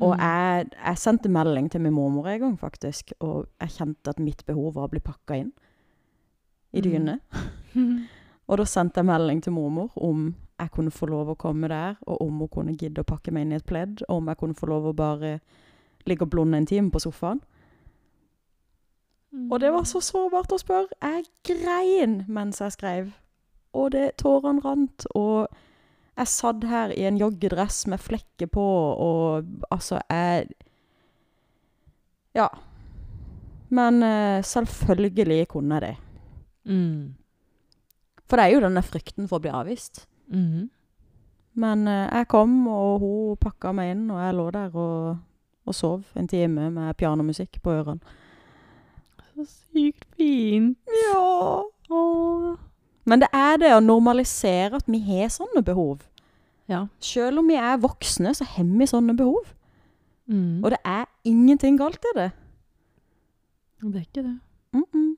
Og 0.00 0.16
Mm. 0.16 0.20
jeg, 0.20 0.70
jeg 0.84 0.98
sendte 0.98 1.28
melding 1.28 1.70
til 1.70 1.80
min 1.80 1.92
mormor 1.92 2.26
en 2.26 2.40
gang, 2.40 2.56
faktisk. 2.58 3.12
Og 3.20 3.46
jeg 3.60 3.68
kjente 3.68 4.08
at 4.10 4.18
mitt 4.18 4.44
behov 4.46 4.74
var 4.74 4.88
å 4.88 4.90
bli 4.90 5.00
pakka 5.00 5.36
inn 5.38 5.52
i 6.72 6.80
Mm. 6.80 6.82
dyne. 6.82 7.20
Og 8.48 8.58
da 8.58 8.64
sendte 8.64 8.96
jeg 9.00 9.06
melding 9.06 9.40
til 9.42 9.52
mormor 9.52 9.90
om 9.96 10.34
jeg 10.58 10.70
kunne 10.70 10.90
få 10.90 11.06
lov 11.08 11.28
å 11.28 11.36
komme 11.36 11.68
der, 11.68 11.96
og 12.06 12.20
om 12.22 12.38
hun 12.38 12.48
kunne 12.48 12.76
gidde 12.76 13.00
å 13.02 13.04
pakke 13.04 13.32
meg 13.32 13.42
inn 13.42 13.52
i 13.52 13.56
et 13.56 13.66
pledd, 13.66 14.02
og 14.08 14.16
om 14.16 14.26
jeg 14.28 14.36
kunne 14.36 14.54
få 14.54 14.66
lov 14.68 14.84
å 14.86 14.94
bare 14.96 15.40
ligge 16.06 16.22
og 16.22 16.30
blunde 16.30 16.56
en 16.56 16.66
time 16.66 16.90
på 16.90 17.00
sofaen. 17.00 17.40
Og 19.50 19.60
det 19.60 19.72
var 19.74 19.86
så 19.88 20.00
sårbart 20.04 20.52
å 20.54 20.58
spørre. 20.60 20.94
Jeg 21.02 21.26
grein 21.46 22.22
mens 22.30 22.60
jeg 22.62 22.74
skrev. 22.76 23.10
Og 23.74 23.90
det 23.94 24.14
tårene 24.22 24.62
rant. 24.62 25.06
Og 25.18 25.48
jeg 26.14 26.30
satt 26.30 26.64
her 26.70 26.94
i 26.94 27.06
en 27.08 27.18
joggedress 27.18 27.84
med 27.90 28.02
flekker 28.02 28.46
på, 28.46 28.62
og 28.94 29.44
altså 29.74 30.00
jeg 30.10 30.48
Ja. 32.34 32.48
Men 33.70 34.02
uh, 34.02 34.42
selvfølgelig 34.42 35.48
kunne 35.48 35.74
jeg 35.74 35.82
det. 35.82 35.96
Mm. 36.64 37.14
For 38.26 38.36
det 38.36 38.44
er 38.44 38.54
jo 38.54 38.60
denne 38.60 38.82
frykten 38.82 39.28
for 39.28 39.38
å 39.38 39.44
bli 39.44 39.50
avvist. 39.50 40.06
Mhm. 40.28 40.70
Men 41.54 41.86
uh, 41.88 42.10
jeg 42.10 42.28
kom, 42.28 42.66
og 42.66 43.00
hun 43.00 43.36
pakka 43.36 43.72
meg 43.72 43.92
inn, 43.92 44.10
og 44.10 44.18
jeg 44.18 44.34
lå 44.34 44.50
der 44.50 44.74
og, 44.74 45.18
og 45.66 45.74
sov 45.74 46.04
en 46.18 46.28
time 46.28 46.70
med 46.70 46.96
pianomusikk 46.98 47.60
på 47.62 47.70
ørene. 47.70 48.00
Så 49.34 49.44
sykt 49.46 50.04
fint. 50.16 50.78
Ja. 51.10 51.62
Åh. 51.90 52.54
Men 53.04 53.20
det 53.20 53.28
er 53.36 53.58
det 53.60 53.72
å 53.74 53.82
normalisere 53.84 54.78
at 54.78 54.86
vi 54.88 55.00
har 55.04 55.32
sånne 55.32 55.62
behov. 55.64 56.04
Ja. 56.70 56.86
Selv 57.02 57.42
om 57.42 57.50
vi 57.50 57.58
er 57.60 57.80
voksne, 57.82 58.32
så 58.34 58.46
har 58.48 58.64
vi 58.64 58.88
sånne 58.88 59.16
behov. 59.18 59.50
Mm. 60.30 60.64
Og 60.64 60.70
det 60.72 60.80
er 60.88 61.04
ingenting 61.28 61.76
galt 61.78 62.00
i 62.00 62.14
det. 62.16 62.30
det 63.82 63.96
er 63.96 64.00
ikke 64.00 64.22
det. 64.22 64.38
Mm 64.72 64.84
-mm. 64.94 65.16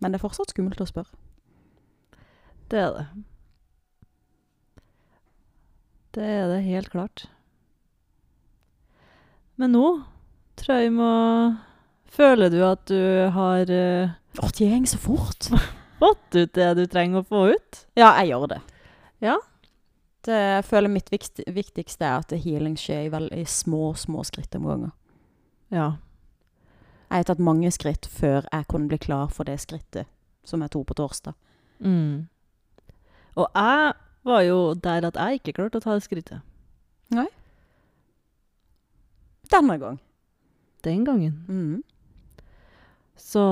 Men 0.00 0.12
det 0.12 0.18
er 0.18 0.28
fortsatt 0.28 0.50
skummelt 0.50 0.80
å 0.80 0.86
spørre. 0.86 1.14
Det 2.70 2.78
er 2.78 2.90
det. 2.90 3.06
Det 6.14 6.24
er 6.24 6.48
det 6.48 6.62
helt 6.62 6.90
klart. 6.90 7.30
Men 9.56 9.70
nå 9.70 10.02
tror 10.56 10.74
jeg 10.74 10.90
vi 10.90 10.96
må 10.96 11.12
Føler 12.12 12.52
du 12.52 12.58
at 12.66 12.82
du 12.90 12.98
har 13.32 13.70
uh, 13.72 14.12
Å, 14.42 14.50
det 14.58 14.68
går 14.68 14.90
så 14.90 15.00
fort. 15.00 15.48
fått 16.02 16.34
ut 16.34 16.52
det 16.54 16.68
du 16.78 16.84
trenger 16.90 17.22
å 17.22 17.28
få 17.28 17.46
ut? 17.54 17.82
Ja, 17.98 18.12
jeg 18.20 18.32
gjør 18.32 18.48
det. 18.56 18.60
Ja. 19.22 19.38
Det, 20.26 20.38
jeg 20.38 20.64
føler 20.66 20.90
mitt 20.92 21.10
vikst, 21.12 21.42
viktigste 21.50 22.06
er 22.06 22.22
at 22.22 22.34
healing 22.44 22.76
skjer 22.78 23.06
i, 23.06 23.12
vel, 23.12 23.28
i 23.34 23.44
små, 23.48 23.92
små 23.98 24.24
skritt 24.26 24.54
om 24.58 24.66
gangen. 24.70 24.94
Ja. 25.72 25.94
Jeg 27.08 27.22
har 27.22 27.28
tatt 27.28 27.42
mange 27.42 27.70
skritt 27.74 28.08
før 28.08 28.46
jeg 28.46 28.68
kunne 28.70 28.90
bli 28.90 28.98
klar 29.02 29.32
for 29.34 29.48
det 29.48 29.58
skrittet 29.62 30.08
som 30.48 30.62
jeg 30.64 30.72
tok 30.74 30.88
på 30.90 30.98
torsdag. 30.98 31.36
Mm. 31.82 32.26
Og 33.38 33.46
jeg 33.46 33.92
var 34.26 34.42
jo 34.46 34.58
der 34.74 35.06
at 35.08 35.18
jeg 35.18 35.40
ikke 35.40 35.56
klarte 35.58 35.80
å 35.80 35.84
ta 35.84 35.96
det 35.96 36.06
skrittet. 36.06 36.42
Nei. 37.14 37.28
Denne 39.52 39.76
gang. 39.78 39.98
Den 40.86 41.04
gangen. 41.06 41.42
Mm. 41.46 41.82
Så 43.22 43.42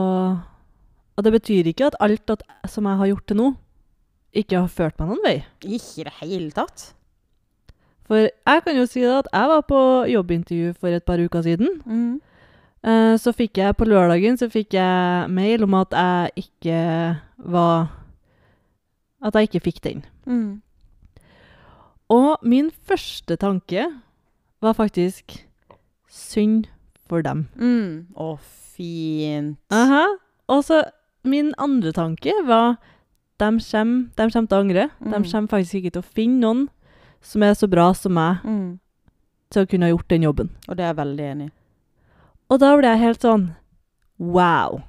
Og 1.17 1.25
det 1.27 1.33
betyr 1.35 1.69
ikke 1.69 1.91
at 1.91 1.99
alt 2.01 2.31
at, 2.33 2.43
som 2.71 2.87
jeg 2.89 2.97
har 2.97 3.11
gjort 3.11 3.27
til 3.29 3.37
nå, 3.37 3.49
ikke 4.33 4.61
har 4.63 4.71
ført 4.73 4.97
meg 4.99 5.11
noen 5.11 5.23
vei. 5.25 5.35
Ikke 5.67 6.01
i 6.01 6.05
det 6.07 6.13
hele 6.23 6.51
tatt. 6.57 6.95
For 8.09 8.25
jeg 8.31 8.63
kan 8.65 8.79
jo 8.79 8.87
si 8.89 9.03
det 9.05 9.13
at 9.19 9.29
jeg 9.35 9.51
var 9.53 9.61
på 9.69 9.81
jobbintervju 10.11 10.73
for 10.81 10.89
et 10.97 11.05
par 11.07 11.21
uker 11.21 11.45
siden. 11.45 11.77
Mm. 11.85 12.21
Eh, 12.83 13.17
Så 13.21 13.35
fikk 13.37 13.59
jeg 13.61 13.77
på 13.77 13.85
lørdagen 13.85 14.39
så 14.41 14.49
fikk 14.51 14.73
jeg 14.79 15.29
mail 15.31 15.63
om 15.67 15.75
at 15.83 15.93
jeg 15.93 16.47
ikke 16.47 16.79
var 17.39 17.91
At 19.23 19.35
jeg 19.37 19.51
ikke 19.51 19.61
fikk 19.69 19.83
den. 19.85 20.05
Mm. 20.25 20.63
Og 22.09 22.39
min 22.43 22.71
første 22.89 23.37
tanke 23.37 23.85
var 24.63 24.73
faktisk 24.73 25.37
synd 26.09 26.65
for 27.07 27.21
dem. 27.23 27.49
Mm. 27.55 28.07
Å, 28.17 28.39
fint. 28.81 29.59
Aha. 29.71 30.07
Og 30.49 30.65
så 30.65 30.81
min 31.25 31.53
andre 31.61 31.93
tanke 31.93 32.33
var 32.49 32.79
de 33.41 33.45
kommer, 33.45 34.09
de 34.17 34.27
kommer 34.33 34.49
til 34.49 34.57
å 34.57 34.61
angre. 34.61 34.91
De 35.01 35.19
Mm. 35.19 35.25
kommer 35.33 35.49
faktisk 35.49 35.75
ikke 35.81 35.93
til 35.93 36.03
å 36.03 36.13
finne 36.15 36.41
noen 36.41 36.69
som 37.23 37.43
er 37.43 37.53
så 37.55 37.69
bra 37.69 37.93
som 37.95 38.13
meg 38.13 38.39
Mm. 38.45 38.79
til 39.51 39.63
å 39.65 39.69
kunne 39.69 39.85
ha 39.87 39.91
gjort 39.93 40.09
den 40.09 40.23
jobben. 40.23 40.51
Og 40.69 40.77
det 40.77 40.85
er 40.85 40.95
jeg 40.95 40.97
veldig 40.97 41.25
enig 41.33 41.47
i. 41.47 41.53
Og 42.51 42.59
da 42.61 42.77
ble 42.77 42.89
jeg 42.89 42.99
helt 42.99 43.21
sånn 43.23 43.55
Wow. 44.19 44.83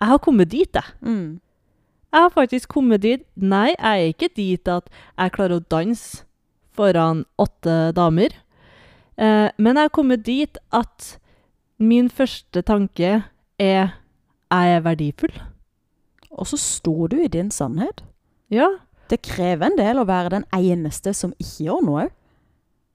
Jeg 0.00 0.08
har 0.08 0.18
kommet 0.18 0.48
dit, 0.50 0.72
jeg. 0.74 0.84
Mm. 1.02 1.40
Jeg 2.12 2.20
har 2.20 2.30
faktisk 2.30 2.68
kommet 2.68 3.00
dit. 3.00 3.22
Nei, 3.36 3.74
jeg 3.78 3.78
er 3.80 4.12
ikke 4.12 4.34
dit 4.34 4.68
at 4.68 4.88
jeg 5.18 5.32
klarer 5.32 5.60
å 5.60 5.68
danse 5.68 6.24
foran 6.76 7.24
åtte 7.38 7.92
damer. 7.94 8.28
Eh, 9.18 9.50
men 9.58 9.74
jeg 9.76 9.82
har 9.84 9.88
kommet 9.88 10.22
dit 10.24 10.58
at 10.72 11.18
min 11.78 12.08
første 12.10 12.62
tanke 12.62 13.04
er 13.06 13.24
er 13.58 13.92
jeg 14.50 14.76
er 14.76 14.82
verdifull. 14.84 15.32
Og 16.30 16.46
så 16.46 16.58
står 16.60 17.08
du 17.12 17.16
i 17.22 17.28
din 17.32 17.50
sannhet. 17.50 18.04
Ja. 18.52 18.68
Det 19.10 19.22
krever 19.22 19.70
en 19.70 19.78
del 19.78 19.98
å 19.98 20.06
være 20.06 20.32
den 20.34 20.44
eneste 20.54 21.14
som 21.14 21.32
ikke 21.38 21.66
gjør 21.66 21.84
noe. 21.86 22.06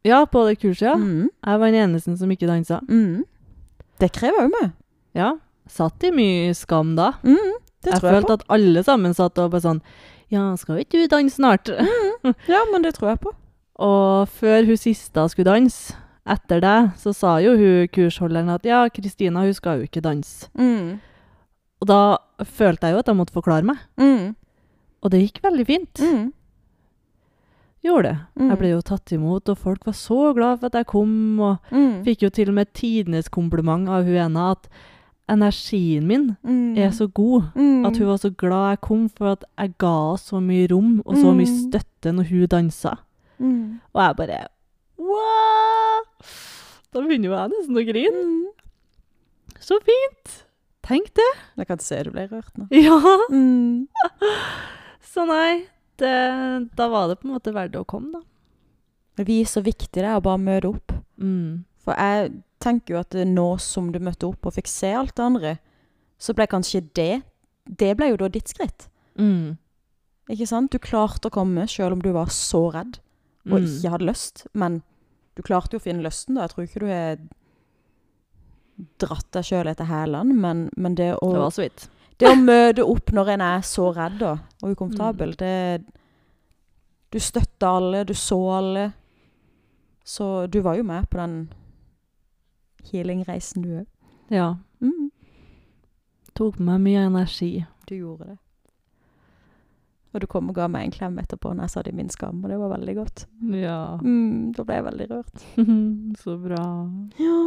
Ja, 0.08 0.24
på 0.26 0.44
det 0.48 0.60
kurset, 0.62 0.88
ja. 0.90 0.96
Mm. 0.98 1.30
Jeg 1.30 1.60
var 1.62 1.72
den 1.72 1.82
eneste 1.90 2.16
som 2.18 2.32
ikke 2.34 2.50
dansa. 2.50 2.80
Mm. 2.90 3.24
Det 4.02 4.12
krever 4.16 4.48
òg 4.48 4.54
meg. 4.56 4.72
Ja. 5.18 5.34
Satt 5.70 6.04
i 6.04 6.12
mye 6.16 6.56
skam 6.58 6.96
da. 6.98 7.14
Mm. 7.24 7.58
Det 7.82 7.94
Jeg 7.94 8.00
tror 8.00 8.10
jeg, 8.10 8.16
følte 8.16 8.38
at 8.40 8.48
alle 8.50 8.84
sammen 8.86 9.14
satt 9.18 9.40
og 9.42 9.52
bare 9.54 9.64
sånn 9.64 9.80
Ja, 10.32 10.52
skal 10.56 10.84
ikke 10.84 11.02
du 11.02 11.08
danse 11.12 11.36
snart? 11.36 11.66
på. 11.68 12.34
Ja, 12.48 12.62
men 12.72 12.84
det 12.86 12.96
tror 12.96 13.14
jeg 13.14 13.22
på. 13.24 13.34
Og 13.82 14.30
før 14.30 14.68
hun 14.68 14.78
siste 14.78 15.24
skulle 15.32 15.50
danse, 15.50 15.96
etter 16.26 16.62
det, 16.62 16.92
så 17.02 17.14
sa 17.14 17.38
jo 17.42 17.56
hun 17.58 17.88
kursholderen 17.88 18.50
at 18.54 18.64
ja, 18.66 18.84
Kristina, 18.90 19.42
hun 19.42 19.54
skal 19.54 19.80
jo 19.82 19.88
ikke 19.90 20.02
danse. 20.06 20.50
Mm. 20.58 21.00
Og 21.82 21.88
da 21.88 22.18
følte 22.46 22.88
jeg 22.88 22.94
jo 22.94 23.00
at 23.00 23.08
jeg 23.08 23.16
måtte 23.18 23.34
forklare 23.34 23.64
meg. 23.66 23.78
Mm. 23.98 24.36
Og 25.02 25.10
det 25.12 25.22
gikk 25.24 25.42
veldig 25.44 25.66
fint. 25.66 26.00
Mm. 26.00 26.32
Gjorde 27.82 28.04
det. 28.12 28.18
Mm. 28.38 28.50
Jeg 28.52 28.58
ble 28.62 28.70
jo 28.76 28.82
tatt 28.86 29.12
imot, 29.16 29.50
og 29.50 29.58
folk 29.58 29.86
var 29.90 29.96
så 29.98 30.20
glad 30.38 30.60
for 30.62 30.70
at 30.70 30.76
jeg 30.78 30.86
kom, 30.92 31.40
og 31.40 31.58
Mm. 31.72 32.04
fikk 32.06 32.22
jo 32.24 32.30
til 32.30 32.50
og 32.50 32.54
med 32.56 32.74
tidenes 32.74 33.28
kompliment 33.30 33.90
av 33.90 34.04
hun 34.06 34.14
ene 34.16 34.52
at 34.52 34.68
energien 35.30 36.06
min 36.06 36.38
Mm. 36.44 36.78
er 36.78 36.90
så 36.92 37.08
god. 37.12 37.50
Mm. 37.56 37.86
At 37.86 37.98
hun 37.98 38.08
var 38.08 38.18
så 38.18 38.30
glad 38.30 38.70
jeg 38.70 38.82
kom 38.82 39.10
for 39.10 39.32
at 39.32 39.44
jeg 39.58 39.74
ga 39.80 40.16
så 40.18 40.40
mye 40.40 40.68
rom 40.70 41.02
og 41.06 41.16
så 41.16 41.34
mye 41.34 41.48
Mm. 41.50 41.72
støtte 41.72 42.12
når 42.14 42.30
hun 42.30 42.48
dansa. 42.48 42.94
mm. 43.40 43.80
Og 43.96 44.02
jeg 44.04 44.16
bare! 44.18 44.48
Da 46.92 47.02
begynner 47.06 47.30
jo 47.32 47.36
jeg 47.38 47.52
nesten 47.54 47.80
å 47.80 47.84
grine. 47.88 48.22
Mm. 48.28 49.58
Så 49.64 49.78
fint! 49.86 50.34
Tenk 50.84 51.12
det. 51.16 51.28
Jeg 51.62 51.68
kan 51.70 51.80
se 51.84 52.00
du 52.04 52.10
ble 52.12 52.26
rørt 52.32 52.58
nå. 52.58 52.66
Ja. 52.74 52.98
Mm. 53.32 53.88
Så 55.12 55.24
nei, 55.30 55.68
det, 56.02 56.12
da 56.76 56.88
var 56.92 57.08
det 57.12 57.20
på 57.22 57.28
en 57.30 57.36
måte 57.36 57.54
verdt 57.56 57.78
å 57.80 57.86
komme, 57.88 58.20
da. 58.20 58.22
Det 59.20 59.26
viser 59.28 59.64
viktig 59.66 59.92
det 60.02 60.08
er 60.08 60.18
å 60.18 60.24
bare 60.24 60.40
møte 60.42 60.72
opp. 60.72 60.94
Mm. 61.22 61.62
For 61.84 61.98
jeg 62.00 62.32
tenker 62.64 62.96
jo 62.96 63.02
at 63.04 63.16
nå 63.28 63.48
som 63.62 63.90
du 63.94 64.00
møtte 64.04 64.28
opp 64.30 64.48
og 64.50 64.56
fikk 64.56 64.70
se 64.72 64.92
alt 64.98 65.14
det 65.18 65.26
andre, 65.26 65.52
så 66.22 66.36
ble 66.38 66.46
kanskje 66.50 66.84
det 66.98 67.22
Det 67.66 67.92
ble 67.98 68.08
jo 68.12 68.18
da 68.18 68.28
ditt 68.34 68.50
skritt. 68.50 68.88
Mm. 69.22 69.54
Ikke 70.34 70.48
sant? 70.50 70.72
Du 70.74 70.80
klarte 70.82 71.30
å 71.30 71.34
komme 71.34 71.68
selv 71.70 71.94
om 71.96 72.02
du 72.02 72.10
var 72.16 72.32
så 72.34 72.66
redd 72.74 72.98
og 73.46 73.60
Mm. 73.62 73.68
ikke 73.68 73.92
hadde 73.94 74.08
lyst. 74.10 74.44
Men 74.54 74.82
du 75.36 75.42
klarte 75.46 75.76
jo 75.78 75.80
å 75.80 75.84
finne 75.84 76.04
lysten, 76.04 76.36
da. 76.36 76.42
Jeg 76.48 76.54
tror 76.56 76.66
ikke 76.68 76.80
du 76.84 76.88
har 76.92 77.18
dratt 79.02 79.28
deg 79.36 79.46
sjøl 79.46 79.70
etter 79.72 79.86
hælene, 79.90 80.34
men, 80.36 80.66
men 80.78 80.96
det, 80.98 81.12
å, 81.22 81.32
Det 81.34 81.42
var 81.44 81.54
så 81.56 81.62
vidt. 81.66 81.88
det 82.20 82.30
å 82.32 82.36
møte 82.40 82.86
opp 82.88 83.12
når 83.14 83.34
en 83.36 83.42
er 83.46 83.62
så 83.68 83.90
redd 83.96 84.18
da, 84.22 84.32
og 84.64 84.74
ukomfortabel, 84.76 85.36
det, 85.40 85.54
Du 87.12 87.20
støtta 87.20 87.68
alle, 87.78 88.04
du 88.08 88.14
så 88.16 88.38
alle. 88.56 88.86
Så 90.08 90.48
du 90.48 90.62
var 90.64 90.78
jo 90.80 90.84
med 90.88 91.10
på 91.12 91.18
den 91.20 91.34
healing-reisen, 92.92 93.62
du 93.66 93.74
òg. 93.82 93.88
Ja. 94.32 94.54
Mm, 94.82 95.10
Tok 96.34 96.56
på 96.58 96.64
meg 96.64 96.80
mye 96.82 97.04
energi. 97.10 97.66
du 97.88 97.96
gjorde 97.98 98.26
det. 98.32 98.38
Og 100.12 100.20
du 100.20 100.28
kom 100.28 100.50
og 100.52 100.58
ga 100.58 100.68
meg 100.68 100.86
en 100.90 100.94
klem 100.96 101.20
etterpå 101.22 101.54
når 101.54 101.70
jeg 101.70 101.74
satt 101.76 101.88
i 101.88 101.96
min 101.96 102.10
skam, 102.12 102.42
og 102.44 102.52
det 102.52 102.58
var 102.60 102.74
veldig 102.74 102.96
godt. 102.98 103.26
Ja. 103.56 103.78
Mm, 104.04 104.52
da 104.58 104.66
ble 104.68 104.80
jeg 104.80 104.88
veldig 104.90 105.08
rørt. 105.14 105.46
Så 106.22 106.36
bra. 106.42 106.64
Ja. 107.22 107.38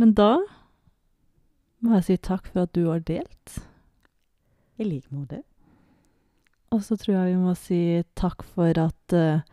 Men 0.00 0.14
da 0.16 0.30
må 1.84 1.98
jeg 1.98 2.06
si 2.06 2.16
takk 2.24 2.48
for 2.48 2.64
at 2.64 2.72
du 2.74 2.86
har 2.88 3.04
delt. 3.04 3.58
I 4.80 4.86
like 4.88 5.12
måte. 5.12 5.42
Og 6.74 6.80
så 6.82 6.96
tror 6.98 7.14
jeg 7.20 7.34
vi 7.34 7.42
må 7.44 7.52
si 7.58 7.82
takk 8.18 8.42
for 8.56 8.80
at 8.80 9.14
uh, 9.14 9.44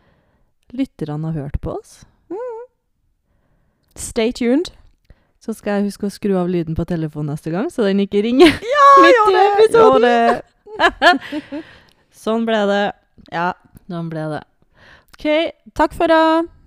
lytterne 0.74 1.28
har 1.28 1.44
hørt 1.44 1.60
på 1.62 1.76
oss. 1.76 2.00
Stay 3.94 4.32
tuned. 4.32 4.72
Så 5.42 5.52
skal 5.58 5.80
jeg 5.80 5.90
huske 5.90 6.06
å 6.08 6.12
skru 6.14 6.36
av 6.38 6.48
lyden 6.50 6.76
på 6.78 6.84
telefonen 6.88 7.34
neste 7.34 7.50
gang, 7.52 7.66
så 7.70 7.84
den 7.84 8.00
ikke 8.04 8.22
ringer. 8.24 8.52
Ja, 8.62 8.88
Midt 9.04 9.18
gjør 9.18 9.28
i 9.28 9.36
det! 9.36 9.46
episoden. 9.52 10.51
Sånn 12.22 12.46
ble 12.48 12.62
det. 12.70 12.84
Ja. 13.32 13.52
Sånn 13.90 14.10
ble 14.12 14.28
det. 14.36 14.42
OK, 15.14 15.26
Takk 15.78 15.96
for 15.96 16.12
da. 16.12 16.22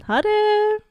ha 0.07 0.21
det! 0.21 0.84